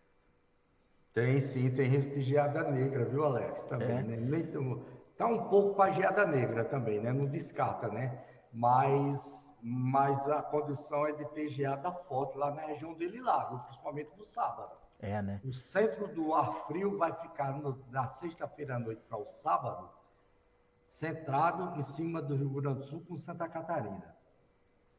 Tem 1.13 1.39
sim, 1.39 1.69
tem 1.69 1.87
risco 1.87 2.15
de 2.15 2.23
geada 2.23 2.71
negra, 2.71 3.05
viu, 3.05 3.23
Alex? 3.23 3.65
Também, 3.65 3.99
é. 3.99 4.01
né? 4.01 4.49
Tá 5.15 5.27
um 5.27 5.47
pouco 5.47 5.75
para 5.75 5.91
geada 5.91 6.25
negra 6.25 6.65
também, 6.65 6.99
né? 6.99 7.13
Não 7.13 7.27
descarta, 7.27 7.87
né? 7.87 8.25
Mas, 8.51 9.55
mas 9.61 10.27
a 10.27 10.41
condição 10.41 11.05
é 11.05 11.11
de 11.11 11.25
ter 11.35 11.49
geada 11.49 11.91
forte 11.91 12.35
lá 12.35 12.49
na 12.49 12.63
região 12.63 12.95
dele 12.95 13.21
lá, 13.21 13.45
principalmente 13.45 14.09
no 14.17 14.23
sábado. 14.25 14.84
É, 14.99 15.21
né? 15.21 15.41
O 15.43 15.53
centro 15.53 16.07
do 16.07 16.33
ar 16.33 16.53
frio 16.67 16.97
vai 16.97 17.13
ficar 17.13 17.51
no, 17.57 17.77
na 17.91 18.07
sexta-feira 18.07 18.75
à 18.75 18.79
noite 18.79 19.01
para 19.07 19.17
o 19.17 19.25
sábado, 19.25 19.89
centrado 20.87 21.77
em 21.77 21.83
cima 21.83 22.21
do 22.21 22.35
Rio 22.35 22.49
Grande 22.49 22.79
do 22.79 22.85
Sul 22.85 23.03
com 23.07 23.17
Santa 23.17 23.47
Catarina, 23.47 24.15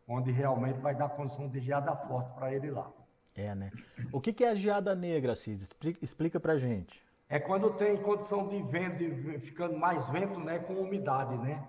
onde 0.06 0.30
realmente 0.30 0.78
vai 0.80 0.94
dar 0.94 1.08
condição 1.08 1.48
de 1.48 1.60
geada 1.60 1.96
forte 1.96 2.32
para 2.34 2.52
ele 2.52 2.70
lá. 2.70 2.90
É, 3.34 3.54
né? 3.54 3.70
O 4.12 4.20
que, 4.20 4.32
que 4.32 4.44
é 4.44 4.50
a 4.50 4.54
geada 4.54 4.94
negra, 4.94 5.34
Cis? 5.34 5.62
Explica, 5.62 6.04
explica 6.04 6.40
pra 6.40 6.56
gente. 6.56 7.04
É 7.28 7.38
quando 7.38 7.74
tem 7.74 7.96
condição 7.96 8.48
de 8.48 8.62
vento, 8.62 8.98
de, 8.98 9.38
ficando 9.40 9.76
mais 9.76 10.08
vento, 10.08 10.38
né, 10.38 10.58
com 10.60 10.74
umidade, 10.74 11.36
né? 11.38 11.68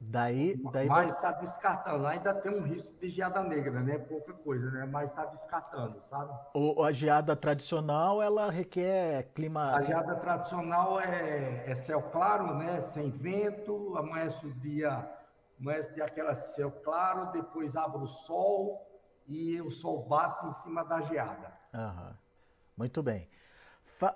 Daí, 0.00 0.56
daí 0.72 0.88
Mas 0.88 1.10
está 1.10 1.32
você... 1.32 1.40
descartando, 1.40 2.06
ainda 2.06 2.32
tem 2.32 2.52
um 2.52 2.62
risco 2.62 2.94
de 3.00 3.08
geada 3.08 3.42
negra, 3.42 3.80
né? 3.80 3.98
Pouca 3.98 4.32
coisa, 4.32 4.70
né? 4.70 4.86
Mas 4.86 5.10
está 5.10 5.24
descartando, 5.26 6.00
sabe? 6.02 6.32
O, 6.54 6.84
a 6.84 6.92
geada 6.92 7.34
tradicional, 7.34 8.22
ela 8.22 8.48
requer 8.48 9.24
clima... 9.34 9.74
A 9.74 9.82
geada 9.82 10.14
tradicional 10.16 11.00
é, 11.00 11.64
é 11.68 11.74
céu 11.74 12.00
claro, 12.00 12.54
né? 12.54 12.80
Sem 12.80 13.10
vento, 13.10 13.96
amanhece 13.96 14.46
o 14.46 14.54
dia, 14.54 15.04
amanhece 15.60 15.90
o 15.90 15.94
dia 15.94 16.04
aquela 16.04 16.34
céu 16.36 16.70
claro, 16.70 17.32
depois 17.32 17.74
abre 17.74 18.02
o 18.02 18.06
sol, 18.06 18.88
e 19.26 19.60
o 19.60 19.70
sol 19.70 20.06
bate 20.06 20.46
em 20.46 20.52
cima 20.52 20.84
da 20.84 21.00
geada. 21.02 21.52
Uhum. 21.74 22.14
Muito 22.76 23.02
bem. 23.02 23.28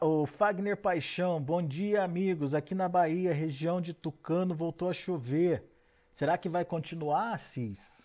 O 0.00 0.26
Fagner 0.26 0.76
Paixão, 0.76 1.42
bom 1.42 1.62
dia, 1.62 2.04
amigos. 2.04 2.54
Aqui 2.54 2.74
na 2.74 2.88
Bahia, 2.88 3.34
região 3.34 3.80
de 3.80 3.92
Tucano, 3.92 4.54
voltou 4.54 4.88
a 4.88 4.92
chover. 4.92 5.71
Será 6.12 6.36
que 6.36 6.48
vai 6.48 6.64
continuar, 6.64 7.38
Cis? 7.38 8.02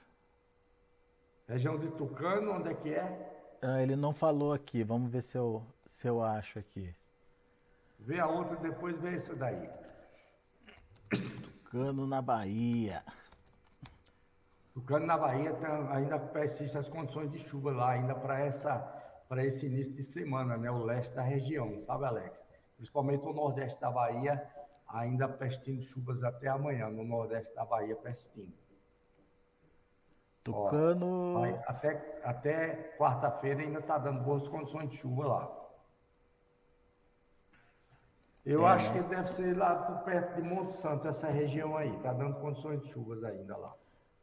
Região 1.48 1.78
de 1.78 1.90
Tucano, 1.92 2.54
onde 2.54 2.70
é 2.70 2.74
que 2.74 2.94
é? 2.94 3.58
Ah, 3.62 3.82
ele 3.82 3.96
não 3.96 4.14
falou 4.14 4.54
aqui. 4.54 4.84
Vamos 4.84 5.12
ver 5.12 5.22
se 5.22 5.38
eu, 5.38 5.66
se 5.86 6.08
eu 6.08 6.24
acho 6.24 6.60
aqui. 6.60 6.94
Vê 8.00 8.20
a 8.20 8.28
outra, 8.28 8.56
depois 8.58 9.00
vê 9.00 9.16
essa 9.16 9.36
daí. 9.36 9.70
Tucano 11.10 12.06
na 12.06 12.22
Bahia. 12.22 13.04
O 14.76 14.82
cano 14.82 15.08
na 15.08 15.18
Bahia 15.18 15.54
tá, 15.56 15.92
ainda 15.92 16.20
persiste 16.20 16.78
as 16.78 16.88
condições 16.88 17.32
de 17.32 17.40
chuva 17.40 17.72
lá, 17.72 17.92
ainda 17.92 18.14
para 18.14 18.40
essa 18.40 18.94
para 19.28 19.44
esse 19.44 19.66
início 19.66 19.92
de 19.94 20.04
semana, 20.04 20.56
né? 20.56 20.72
O 20.72 20.84
leste 20.84 21.14
da 21.14 21.22
região, 21.22 21.82
sabe, 21.82 22.06
Alex? 22.06 22.46
Principalmente 22.78 23.26
o 23.26 23.34
nordeste 23.34 23.82
da 23.82 23.92
Bahia, 23.92 24.48
ainda 24.88 25.28
persistindo 25.28 25.82
chuvas 25.82 26.24
até 26.24 26.48
amanhã, 26.48 26.90
no 26.90 27.04
nordeste 27.04 27.54
da 27.56 27.66
Bahia 27.66 27.96
persistindo. 27.96 28.54
Tucano. 30.44 31.40
Ó, 31.40 31.46
até 31.68 32.22
até 32.24 32.96
quarta-feira 32.98 33.62
ainda 33.62 33.80
está 33.80 33.98
dando 33.98 34.24
boas 34.24 34.48
condições 34.48 34.90
de 34.90 34.98
chuva 34.98 35.28
lá. 35.28 35.52
Eu 38.46 38.66
é, 38.66 38.72
acho 38.72 38.94
que 38.94 39.02
deve 39.02 39.28
ser 39.28 39.58
lá 39.58 39.76
por 39.76 40.06
perto 40.06 40.36
de 40.36 40.42
Monte 40.42 40.72
Santo, 40.72 41.08
essa 41.08 41.28
região 41.28 41.76
aí. 41.76 41.94
Está 41.98 42.14
dando 42.14 42.40
condições 42.40 42.82
de 42.82 42.88
chuvas 42.88 43.24
ainda 43.24 43.58
lá 43.58 43.76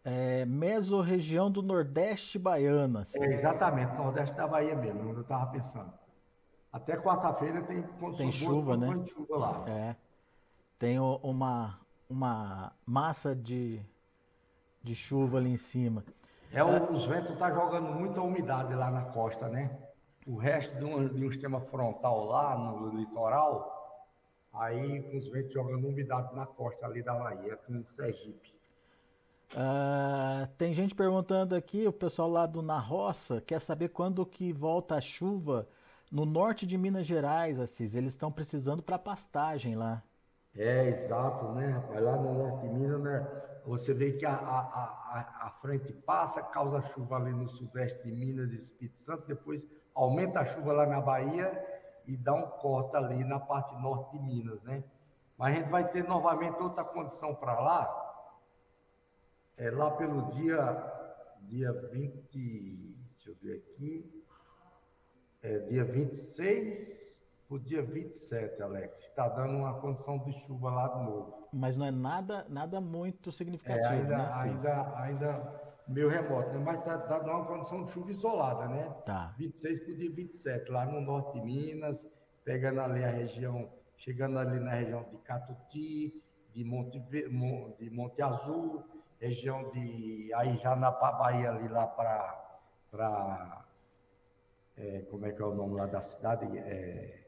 é, 0.04 0.44
mesorregião 0.44 1.50
do 1.50 1.62
Nordeste 1.62 2.38
baiana. 2.38 3.00
Assim. 3.00 3.18
É, 3.18 3.32
exatamente, 3.32 3.96
Nordeste 3.96 4.36
da 4.36 4.46
Bahia 4.46 4.76
mesmo, 4.76 5.10
eu 5.10 5.22
estava 5.22 5.46
pensando. 5.46 5.92
Até 6.70 6.96
quarta-feira 6.96 7.62
tem, 7.62 7.82
tem 8.16 8.30
chuva, 8.30 8.76
né? 8.76 9.04
chuva 9.06 9.36
lá. 9.36 9.64
É. 9.68 9.96
Tem 10.78 10.98
uma, 10.98 11.78
uma 12.08 12.72
massa 12.84 13.34
de, 13.34 13.80
de 14.82 14.94
chuva 14.94 15.38
ali 15.38 15.50
em 15.50 15.56
cima. 15.56 16.04
É, 16.52 16.62
os 16.62 17.04
ventos 17.06 17.32
estão 17.32 17.48
tá 17.48 17.54
jogando 17.54 17.92
muita 17.92 18.20
umidade 18.20 18.74
lá 18.74 18.90
na 18.90 19.02
costa, 19.02 19.48
né? 19.48 19.76
O 20.26 20.36
resto 20.36 20.76
de 20.76 20.84
um, 20.84 21.08
de 21.08 21.26
um 21.26 21.30
sistema 21.30 21.60
frontal 21.60 22.24
lá 22.26 22.56
no 22.56 22.96
litoral, 22.96 24.08
aí 24.52 25.02
com 25.02 25.18
os 25.18 25.28
ventos 25.28 25.52
jogando 25.52 25.88
umidade 25.88 26.34
na 26.34 26.46
costa 26.46 26.86
ali 26.86 27.02
da 27.02 27.14
Bahia, 27.14 27.56
com 27.56 27.80
o 27.80 27.88
Sergipe. 27.88 28.54
Uh, 29.52 30.46
tem 30.56 30.72
gente 30.72 30.94
perguntando 30.94 31.54
aqui, 31.54 31.86
o 31.86 31.92
pessoal 31.92 32.28
lá 32.28 32.46
do 32.46 32.62
Na 32.62 32.78
Roça 32.78 33.40
quer 33.40 33.60
saber 33.60 33.88
quando 33.88 34.24
que 34.24 34.52
volta 34.52 34.96
a 34.96 35.00
chuva 35.00 35.68
no 36.10 36.24
norte 36.24 36.66
de 36.66 36.78
Minas 36.78 37.06
Gerais, 37.06 37.60
Assis. 37.60 37.94
Eles 37.94 38.12
estão 38.12 38.30
precisando 38.30 38.82
para 38.82 38.98
pastagem 38.98 39.74
lá. 39.74 40.02
É, 40.56 40.86
exato, 40.88 41.52
né, 41.52 41.66
rapaz? 41.66 42.00
Lá 42.02 42.16
no 42.16 42.34
norte 42.34 42.68
de 42.68 42.72
Minas, 42.72 43.00
né? 43.00 43.26
Você 43.66 43.92
vê 43.92 44.12
que 44.12 44.24
a, 44.24 44.34
a, 44.34 44.60
a, 44.60 45.46
a 45.46 45.50
frente 45.60 45.92
passa, 45.92 46.42
causa 46.42 46.80
chuva 46.82 47.16
ali 47.16 47.32
no 47.32 47.48
sudeste 47.48 48.02
de 48.04 48.12
Minas 48.12 48.52
e 48.52 48.56
Espírito 48.56 49.00
Santo, 49.00 49.26
depois 49.26 49.66
aumenta 49.94 50.40
a 50.40 50.44
chuva 50.44 50.72
lá 50.72 50.86
na 50.86 51.00
Bahia 51.00 51.50
e 52.06 52.16
dá 52.16 52.34
um 52.34 52.46
corte 52.46 52.94
ali 52.96 53.24
na 53.24 53.40
parte 53.40 53.74
norte 53.80 54.16
de 54.16 54.22
Minas, 54.22 54.62
né? 54.62 54.84
Mas 55.36 55.54
a 55.54 55.56
gente 55.58 55.70
vai 55.70 55.90
ter 55.90 56.04
novamente 56.04 56.62
outra 56.62 56.84
condição 56.84 57.34
para 57.34 57.58
lá, 57.58 58.04
é, 59.56 59.70
lá 59.70 59.90
pelo 59.90 60.30
dia, 60.30 60.58
dia 61.42 61.72
20, 61.72 62.96
deixa 63.10 63.30
eu 63.30 63.36
ver 63.42 63.56
aqui, 63.56 64.24
é, 65.42 65.58
dia 65.60 65.84
26 65.84 67.13
para 67.13 67.13
o 67.54 67.58
dia 67.58 67.82
27, 67.82 68.60
Alex. 68.60 69.00
Está 69.00 69.28
dando 69.28 69.56
uma 69.56 69.74
condição 69.80 70.18
de 70.18 70.32
chuva 70.32 70.70
lá 70.70 70.88
de 70.88 71.04
novo. 71.04 71.48
Mas 71.52 71.76
não 71.76 71.86
é 71.86 71.90
nada, 71.90 72.44
nada 72.48 72.80
muito 72.80 73.30
significativo, 73.30 73.86
é, 73.86 73.98
ainda, 73.98 74.16
né? 74.16 74.28
Ainda, 74.32 74.98
ainda, 74.98 75.60
meio 75.86 76.08
remoto, 76.08 76.50
né? 76.50 76.58
mas 76.58 76.78
está 76.78 76.98
tá 76.98 77.22
numa 77.22 77.46
condição 77.46 77.84
de 77.84 77.92
chuva 77.92 78.10
isolada, 78.10 78.66
né? 78.66 78.92
Tá. 79.06 79.32
26 79.38 79.80
para 79.80 79.92
o 79.92 79.96
dia 79.96 80.10
27, 80.10 80.70
lá 80.70 80.84
no 80.84 81.00
norte 81.00 81.32
de 81.34 81.44
Minas, 81.44 82.04
pegando 82.44 82.80
ali 82.80 83.04
a 83.04 83.10
região, 83.10 83.70
chegando 83.96 84.38
ali 84.38 84.58
na 84.58 84.72
região 84.72 85.04
de 85.04 85.16
Catuti, 85.18 86.20
de 86.52 86.64
Monte, 86.64 86.98
de 86.98 87.90
Monte 87.90 88.20
Azul, 88.20 88.84
região 89.20 89.70
de. 89.70 90.32
Aí 90.34 90.56
já 90.56 90.74
na 90.74 90.90
Bahia, 90.90 91.50
ali 91.50 91.68
lá 91.68 91.86
para. 91.86 93.64
É, 94.76 95.02
como 95.02 95.24
é 95.24 95.32
que 95.32 95.40
é 95.40 95.44
o 95.44 95.54
nome 95.54 95.76
lá 95.76 95.86
da 95.86 96.02
cidade? 96.02 96.46
É, 96.58 97.23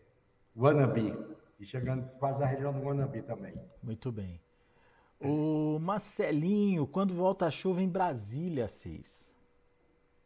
Guanabi. 0.57 1.15
E 1.59 1.65
chegando 1.65 2.09
quase 2.19 2.43
à 2.43 2.47
região 2.47 2.73
do 2.73 2.81
Guanabi 2.81 3.23
também. 3.23 3.55
Muito 3.83 4.11
bem. 4.11 4.41
O 5.21 5.79
Marcelinho, 5.81 6.87
quando 6.87 7.15
volta 7.15 7.47
a 7.47 7.51
chuva 7.51 7.83
em 7.83 7.89
Brasília, 7.89 8.69
Cis? 8.69 9.35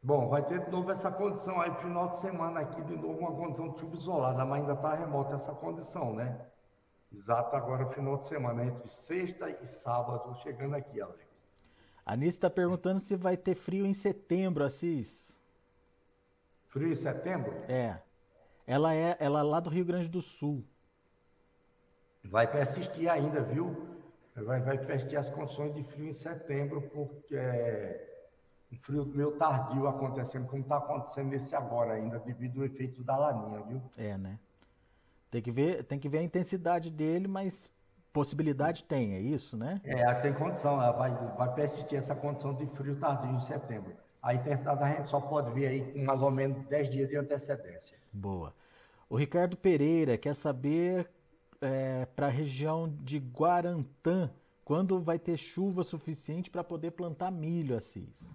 Bom, 0.03 0.29
vai 0.29 0.45
ter 0.45 0.65
de 0.65 0.71
novo 0.71 0.91
essa 0.91 1.11
condição 1.11 1.61
aí, 1.61 1.73
final 1.77 2.09
de 2.09 2.19
semana 2.19 2.61
aqui, 2.61 2.83
de 2.83 2.97
novo 2.97 3.19
uma 3.19 3.33
condição 3.33 3.69
de 3.69 3.79
chuva 3.79 3.97
isolada, 3.97 4.45
mas 4.45 4.61
ainda 4.61 4.73
está 4.73 4.95
remota 4.95 5.35
essa 5.35 5.53
condição, 5.53 6.15
né? 6.15 6.41
Exato 7.13 7.55
agora, 7.55 7.87
final 7.87 8.17
de 8.17 8.27
semana, 8.27 8.65
entre 8.65 8.89
sexta 8.89 9.51
e 9.51 9.67
sábado, 9.67 10.35
chegando 10.43 10.75
aqui, 10.75 11.01
Alex. 11.01 11.29
A 12.07 12.15
Anice 12.15 12.31
está 12.31 12.49
perguntando 12.49 12.99
se 12.99 13.15
vai 13.15 13.37
ter 13.37 13.55
frio 13.55 13.85
em 13.85 13.93
setembro, 13.93 14.65
Assis. 14.65 15.37
Frio 16.69 16.91
em 16.91 16.95
setembro? 16.95 17.53
É. 17.69 18.01
Ela 18.71 18.95
é, 18.95 19.17
ela 19.19 19.41
é 19.41 19.43
lá 19.43 19.59
do 19.59 19.69
Rio 19.69 19.85
Grande 19.85 20.09
do 20.09 20.23
Sul. 20.23 20.65
Vai 22.25 22.49
persistir 22.49 23.11
ainda, 23.11 23.43
viu? 23.43 23.77
vai, 24.37 24.61
vai 24.61 24.79
persistir 24.79 25.19
as 25.19 25.29
condições 25.29 25.75
de 25.75 25.83
frio 25.83 26.07
em 26.07 26.13
setembro, 26.13 26.81
porque 26.83 27.35
é 27.35 28.29
um 28.73 28.77
frio 28.77 29.05
meio 29.07 29.33
tardio 29.33 29.89
acontecendo, 29.89 30.47
como 30.47 30.63
está 30.63 30.77
acontecendo 30.77 31.33
esse 31.33 31.53
agora 31.57 31.95
ainda, 31.95 32.21
devido 32.21 32.61
ao 32.61 32.65
efeito 32.65 33.03
da 33.03 33.17
laninha, 33.17 33.61
viu? 33.63 33.83
É, 33.99 34.17
né? 34.17 34.39
Tem 35.33 35.43
que 35.43 35.51
ver, 35.51 35.83
tem 35.83 35.99
que 35.99 36.09
ver 36.09 36.19
a 36.19 36.23
intensidade 36.23 36.93
dele, 36.93 37.27
mas 37.27 37.69
possibilidade 38.13 38.85
tem, 38.85 39.15
é 39.15 39.21
isso, 39.21 39.57
né? 39.57 39.81
É, 39.83 40.15
tem 40.15 40.33
condição, 40.33 40.77
vai, 40.77 41.11
vai 41.37 41.55
persistir 41.55 41.99
essa 41.99 42.15
condição 42.15 42.55
de 42.55 42.67
frio 42.67 42.95
tardio 43.01 43.33
em 43.33 43.41
setembro. 43.41 43.97
A 44.23 44.33
intensidade 44.33 44.81
a 44.81 44.87
gente 44.87 45.11
só 45.11 45.21
pode 45.21 45.51
ver 45.51 45.67
aí 45.67 45.93
com 45.93 46.05
mais 46.05 46.23
ou 46.23 46.31
menos 46.31 46.65
10 46.69 46.89
dias 46.89 47.09
de 47.09 47.17
antecedência. 47.17 47.99
Boa. 48.13 48.55
O 49.11 49.17
Ricardo 49.17 49.57
Pereira 49.57 50.17
quer 50.17 50.37
saber 50.37 51.11
é, 51.61 52.07
para 52.07 52.27
a 52.27 52.31
região 52.31 52.89
de 52.89 53.19
Guarantã, 53.19 54.31
quando 54.65 55.01
vai 55.01 55.19
ter 55.19 55.37
chuva 55.37 55.83
suficiente 55.83 56.49
para 56.49 56.63
poder 56.63 56.93
plantar 56.93 57.33
milho, 57.33 57.77
Assis? 57.77 58.33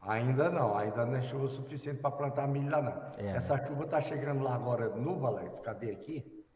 Ainda 0.00 0.48
não, 0.48 0.78
ainda 0.78 1.04
não 1.04 1.16
é 1.16 1.22
chuva 1.22 1.48
suficiente 1.48 2.00
para 2.00 2.12
plantar 2.12 2.46
milho 2.46 2.70
lá 2.70 2.80
não. 2.80 3.24
É, 3.26 3.36
Essa 3.36 3.56
né? 3.56 3.66
chuva 3.66 3.86
está 3.86 4.00
chegando 4.00 4.40
lá 4.40 4.54
agora 4.54 4.88
no 4.90 5.26
Alex, 5.26 5.58
cadê 5.58 5.90
aqui? 5.90 6.46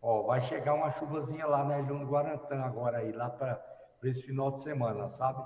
Ó, 0.00 0.22
vai 0.22 0.40
chegar 0.42 0.74
uma 0.74 0.90
chuvazinha 0.90 1.46
lá 1.46 1.64
na 1.64 1.78
região 1.78 1.98
do 1.98 2.06
Guarantã 2.06 2.60
agora 2.60 2.98
aí, 2.98 3.10
lá 3.10 3.28
para 3.28 3.60
esse 4.04 4.22
final 4.22 4.52
de 4.52 4.62
semana, 4.62 5.08
sabe? 5.08 5.44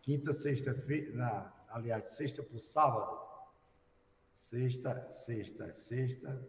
Quinta, 0.00 0.32
sexta, 0.32 0.74
na, 1.14 1.52
aliás, 1.68 2.10
sexta 2.10 2.42
para 2.42 2.56
o 2.56 2.58
sábado. 2.58 3.21
Sexta, 4.50 5.06
sexta, 5.10 5.74
sexta. 5.74 6.48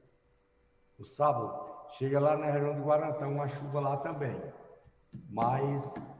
O 0.99 1.05
sábado, 1.05 1.73
Chega 1.97 2.19
lá 2.19 2.35
na 2.35 2.47
região 2.47 2.75
do 2.75 2.83
Guarantã, 2.83 3.27
uma 3.27 3.47
chuva 3.47 3.79
lá 3.79 3.97
também. 3.97 4.35
Mas 5.29 6.11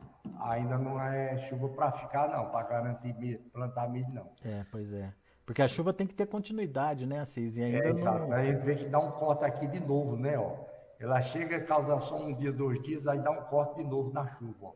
ainda 0.41 0.77
não 0.77 1.01
é 1.01 1.37
chuva 1.47 1.69
para 1.69 1.91
ficar, 1.93 2.27
não, 2.29 2.49
para 2.51 2.67
garantir 2.67 3.39
plantar 3.51 3.89
milho, 3.89 4.09
não. 4.13 4.29
É, 4.45 4.63
pois 4.71 4.93
é. 4.93 5.11
Porque 5.45 5.61
a 5.61 5.67
chuva 5.67 5.91
tem 5.91 6.05
que 6.05 6.13
ter 6.13 6.27
continuidade, 6.27 7.05
né, 7.07 7.19
Assis? 7.19 7.57
E 7.57 7.63
ainda 7.63 7.87
é, 7.87 7.89
exato. 7.89 8.19
Não... 8.19 8.33
Aí 8.33 8.49
a 8.49 8.53
gente 8.53 8.63
vê 8.63 8.75
que 8.75 8.85
dá 8.85 8.99
um 8.99 9.11
corte 9.11 9.43
aqui 9.43 9.67
de 9.67 9.79
novo, 9.79 10.15
né, 10.15 10.37
ó. 10.37 10.55
Ela 10.99 11.19
chega, 11.21 11.59
causa 11.59 11.99
só 12.01 12.17
um 12.17 12.33
dia, 12.33 12.51
dois 12.51 12.81
dias, 12.83 13.07
aí 13.07 13.19
dá 13.19 13.31
um 13.31 13.43
corte 13.45 13.77
de 13.77 13.83
novo 13.83 14.13
na 14.13 14.27
chuva, 14.27 14.67
ó. 14.67 14.73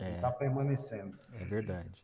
É. 0.00 0.14
Está 0.14 0.30
permanecendo. 0.32 1.16
É 1.34 1.44
verdade. 1.44 2.02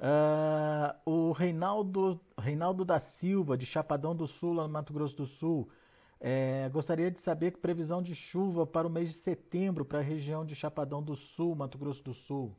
Uh, 0.00 0.96
o 1.04 1.32
Reinaldo, 1.32 2.18
Reinaldo 2.38 2.86
da 2.86 2.98
Silva, 2.98 3.56
de 3.56 3.66
Chapadão 3.66 4.16
do 4.16 4.26
Sul, 4.26 4.54
lá 4.54 4.62
no 4.62 4.70
Mato 4.70 4.94
Grosso 4.94 5.14
do 5.14 5.26
Sul, 5.26 5.70
é, 6.18 6.70
gostaria 6.70 7.10
de 7.10 7.20
saber 7.20 7.50
que 7.50 7.58
previsão 7.58 8.02
de 8.02 8.14
chuva 8.14 8.66
para 8.66 8.86
o 8.86 8.90
mês 8.90 9.10
de 9.10 9.14
setembro 9.14 9.84
para 9.84 9.98
a 9.98 10.02
região 10.02 10.44
de 10.44 10.54
Chapadão 10.54 11.02
do 11.02 11.14
Sul, 11.14 11.54
Mato 11.54 11.76
Grosso 11.76 12.02
do 12.02 12.14
Sul. 12.14 12.56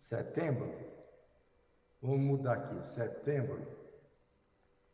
Setembro? 0.00 0.72
Vamos 2.00 2.20
mudar 2.20 2.54
aqui. 2.54 2.88
Setembro. 2.88 3.66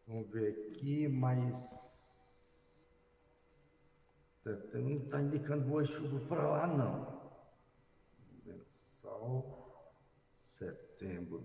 Vamos 0.07 0.29
ver 0.31 0.71
aqui, 0.71 1.07
mas. 1.07 1.93
Não 4.45 4.97
está 4.97 5.21
indicando 5.21 5.69
boa 5.69 5.85
chuva 5.85 6.19
para 6.27 6.49
lá, 6.49 6.67
não. 6.67 7.21
Sol, 9.01 9.62
setembro. 11.03 11.43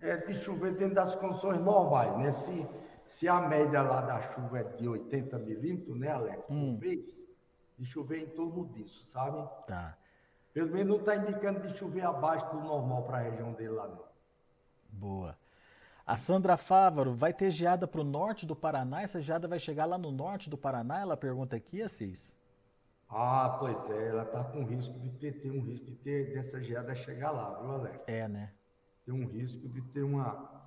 É 0.00 0.16
de 0.16 0.34
chover 0.34 0.76
dentro 0.76 0.94
das 0.94 1.16
condições 1.16 1.60
normais, 1.60 2.16
né? 2.18 2.30
Se 2.30 2.66
se 3.08 3.26
a 3.26 3.40
média 3.40 3.80
lá 3.80 4.02
da 4.02 4.20
chuva 4.20 4.60
é 4.60 4.64
de 4.64 4.86
80 4.86 5.38
milímetros, 5.38 5.98
né, 5.98 6.10
Alex, 6.10 6.44
hum. 6.50 6.74
por 6.74 6.80
vez, 6.80 7.26
de 7.78 7.86
chover 7.86 8.22
em 8.22 8.26
torno 8.26 8.66
disso, 8.66 9.02
sabe? 9.06 9.48
Tá. 9.66 9.96
Pelo 10.52 10.70
menos 10.70 10.88
não 10.88 10.98
está 10.98 11.16
indicando 11.16 11.66
de 11.66 11.72
chover 11.74 12.04
abaixo 12.04 12.50
do 12.50 12.60
normal 12.60 13.04
para 13.04 13.18
a 13.18 13.20
região 13.22 13.54
dele 13.54 13.70
lá, 13.70 13.88
não. 13.88 14.04
Boa. 14.90 15.38
A 16.06 16.16
Sandra 16.16 16.56
Fávaro, 16.56 17.14
vai 17.14 17.32
ter 17.32 17.50
geada 17.50 17.86
para 17.86 18.00
o 18.00 18.04
norte 18.04 18.44
do 18.44 18.54
Paraná? 18.54 19.02
Essa 19.02 19.20
geada 19.20 19.48
vai 19.48 19.58
chegar 19.58 19.86
lá 19.86 19.96
no 19.96 20.10
norte 20.10 20.50
do 20.50 20.58
Paraná? 20.58 21.00
Ela 21.00 21.16
pergunta 21.16 21.56
aqui, 21.56 21.82
Assis. 21.82 22.36
Ah, 23.08 23.56
pois 23.58 23.88
é, 23.90 24.08
ela 24.08 24.22
está 24.22 24.44
com 24.44 24.64
risco 24.64 24.98
de 24.98 25.10
ter, 25.10 25.40
ter 25.40 25.50
um 25.50 25.62
risco 25.62 25.86
de 25.86 25.96
ter 25.96 26.32
dessa 26.34 26.62
geada 26.62 26.94
chegar 26.94 27.30
lá, 27.30 27.58
viu, 27.58 27.72
Alex? 27.72 28.04
É, 28.06 28.28
né? 28.28 28.52
Tem 29.04 29.14
um 29.14 29.26
risco 29.26 29.66
de 29.68 29.80
ter 29.80 30.02
uma, 30.02 30.58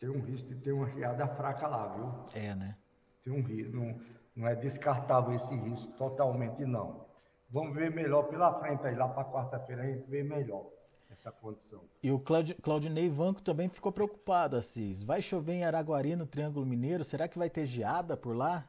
tem 0.00 0.08
um 0.08 0.20
risco 0.20 0.48
de 0.48 0.56
ter 0.56 0.72
uma 0.72 0.88
geada 0.90 1.26
fraca 1.28 1.68
lá, 1.68 1.88
viu? 1.88 2.24
É, 2.34 2.54
né? 2.54 2.76
Tem 3.22 3.32
um 3.32 3.42
risco, 3.42 3.76
não, 3.76 4.00
não 4.34 4.48
é 4.48 4.54
descartável 4.54 5.34
esse 5.34 5.54
risco 5.54 5.92
totalmente, 5.92 6.64
não. 6.64 7.06
Vamos 7.50 7.74
ver 7.74 7.90
melhor 7.90 8.24
pela 8.24 8.58
frente 8.60 8.86
aí, 8.86 8.94
lá 8.94 9.08
para 9.08 9.30
quarta-feira 9.30 9.82
a 9.82 9.86
gente 9.86 10.08
vê 10.08 10.22
melhor 10.22 10.73
essa 11.14 11.32
condição. 11.32 11.80
E 12.02 12.10
o 12.10 12.18
Claud, 12.18 12.54
Claudinei 12.54 13.08
Vanco 13.08 13.40
também 13.40 13.68
ficou 13.68 13.90
preocupado, 13.90 14.56
Assis. 14.56 15.02
Vai 15.02 15.22
chover 15.22 15.54
em 15.54 15.64
Araguari, 15.64 16.14
no 16.14 16.26
Triângulo 16.26 16.66
Mineiro, 16.66 17.02
será 17.02 17.26
que 17.26 17.38
vai 17.38 17.48
ter 17.48 17.64
geada 17.64 18.16
por 18.16 18.36
lá? 18.36 18.68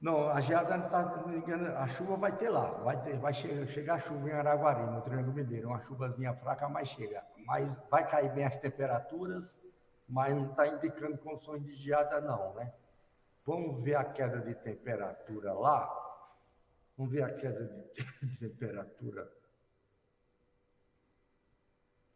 Não, 0.00 0.30
a 0.30 0.40
geada 0.40 0.78
não 0.78 0.86
está 0.86 1.82
a 1.82 1.88
chuva 1.88 2.16
vai 2.16 2.34
ter 2.34 2.48
lá, 2.48 2.70
vai, 2.78 3.02
ter, 3.02 3.18
vai 3.18 3.34
chegar, 3.34 3.66
chegar 3.66 4.00
chuva 4.00 4.30
em 4.30 4.32
Araguari, 4.32 4.90
no 4.90 5.02
Triângulo 5.02 5.34
Mineiro, 5.34 5.68
uma 5.68 5.80
chuvazinha 5.82 6.32
fraca, 6.36 6.68
mas 6.68 6.88
chega. 6.88 7.22
Mas 7.44 7.76
vai 7.90 8.08
cair 8.08 8.32
bem 8.32 8.44
as 8.44 8.56
temperaturas, 8.56 9.60
mas 10.08 10.34
não 10.34 10.50
está 10.50 10.66
indicando 10.68 11.18
condições 11.18 11.62
de 11.62 11.74
geada 11.74 12.20
não, 12.20 12.54
né? 12.54 12.72
Vamos 13.44 13.82
ver 13.82 13.96
a 13.96 14.04
queda 14.04 14.40
de 14.40 14.54
temperatura 14.54 15.52
lá. 15.52 15.88
Vamos 16.96 17.12
ver 17.12 17.24
a 17.24 17.34
queda 17.34 17.64
de 18.22 18.38
temperatura. 18.38 19.30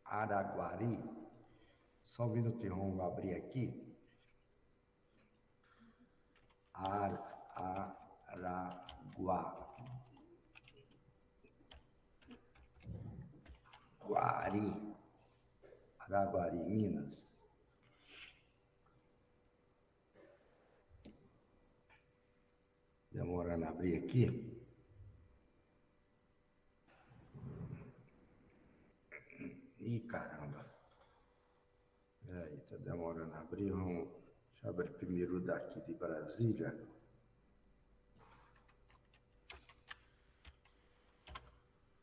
Araguari. 0.04 1.02
Só 2.04 2.24
um 2.24 2.30
minutinho, 2.30 2.76
vamos 2.76 3.00
abrir 3.00 3.34
aqui. 3.34 3.96
Araguari. 6.74 8.04
Guari. 14.06 14.94
Araguari, 15.98 16.58
Minas. 16.58 17.40
Demorando 23.10 23.64
a 23.64 23.68
abrir 23.68 23.96
aqui. 23.96 24.53
Ih, 29.84 30.00
caramba. 30.00 30.64
Peraí, 32.26 32.56
tá 32.70 32.76
demorando 32.78 33.34
a 33.34 33.40
abrir. 33.40 33.70
Vamos... 33.70 34.08
Deixa 34.52 34.66
eu 34.66 34.70
abrir 34.70 34.90
primeiro 34.94 35.40
daqui 35.40 35.80
de 35.82 35.92
Brasília. 35.92 36.74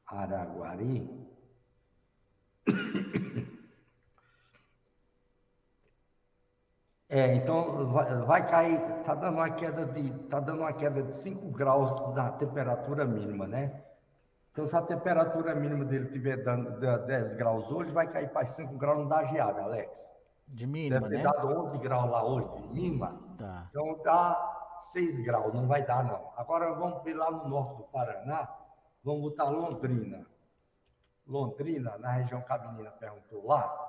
Araguari. 0.06 1.10
É, 7.14 7.36
então 7.36 7.92
vai, 7.92 8.18
vai 8.24 8.48
cair, 8.48 8.80
tá 9.04 9.14
dando 9.14 9.34
uma 9.34 9.50
queda 9.50 9.86
de, 9.86 10.10
tá 10.30 10.40
dando 10.40 10.62
uma 10.62 10.72
queda 10.72 11.04
de 11.04 11.14
5 11.14 11.52
graus 11.52 12.16
na 12.16 12.32
temperatura 12.32 13.04
mínima, 13.04 13.46
né? 13.46 13.84
Então, 14.52 14.66
se 14.66 14.76
a 14.76 14.82
temperatura 14.82 15.56
mínima 15.56 15.86
dele 15.86 16.06
estiver 16.06 16.44
dando 16.44 16.78
10 16.80 17.36
graus 17.36 17.72
hoje, 17.72 17.90
vai 17.92 18.10
cair 18.10 18.30
para 18.30 18.46
5 18.46 18.78
graus, 18.78 19.00
não 19.00 19.08
dá 19.08 19.24
geada, 19.26 19.62
Alex. 19.62 20.12
De 20.46 20.68
mínima, 20.68 21.00
Deve 21.00 21.16
ter 21.16 21.24
né? 21.24 21.32
dado 21.32 21.48
11 21.48 21.78
graus 21.78 22.12
lá 22.12 22.26
hoje, 22.26 22.62
de 22.62 22.68
mínima. 22.74 23.18
Tá. 23.38 23.68
Então, 23.70 24.02
dá 24.04 24.78
6 24.92 25.24
graus, 25.24 25.54
não 25.54 25.68
vai 25.68 25.86
dar, 25.86 26.04
não. 26.04 26.34
Agora, 26.36 26.74
vamos 26.74 27.02
ver 27.04 27.14
lá 27.14 27.32
no 27.32 27.48
norte 27.48 27.78
do 27.78 27.84
Paraná, 27.84 28.54
vamos 29.02 29.22
botar 29.22 29.46
Londrina. 29.46 30.26
Londrina, 31.26 31.98
na 31.98 32.12
região 32.12 32.42
que 32.42 32.52
a 32.52 32.58
menina 32.58 32.92
perguntou 32.92 33.48
lá. 33.48 33.88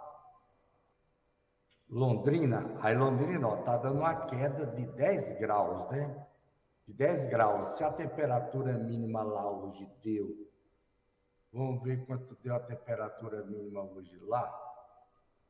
Londrina, 1.90 2.78
aí 2.80 2.96
Londrina, 2.96 3.48
ó, 3.48 3.56
tá 3.56 3.76
dando 3.78 3.98
uma 3.98 4.14
queda 4.26 4.64
de 4.64 4.86
10 4.86 5.40
graus, 5.40 5.90
né? 5.90 6.24
De 6.86 6.94
10 6.94 7.26
graus. 7.26 7.76
Se 7.76 7.82
a 7.82 7.90
temperatura 7.90 8.74
mínima 8.74 9.22
lá 9.22 9.50
hoje 9.50 9.90
deu 10.02 10.41
Vamos 11.52 11.82
ver 11.82 12.04
quanto 12.06 12.34
deu 12.42 12.54
a 12.54 12.60
temperatura 12.60 13.44
mínima 13.44 13.82
hoje 13.82 14.16
lá. 14.22 14.50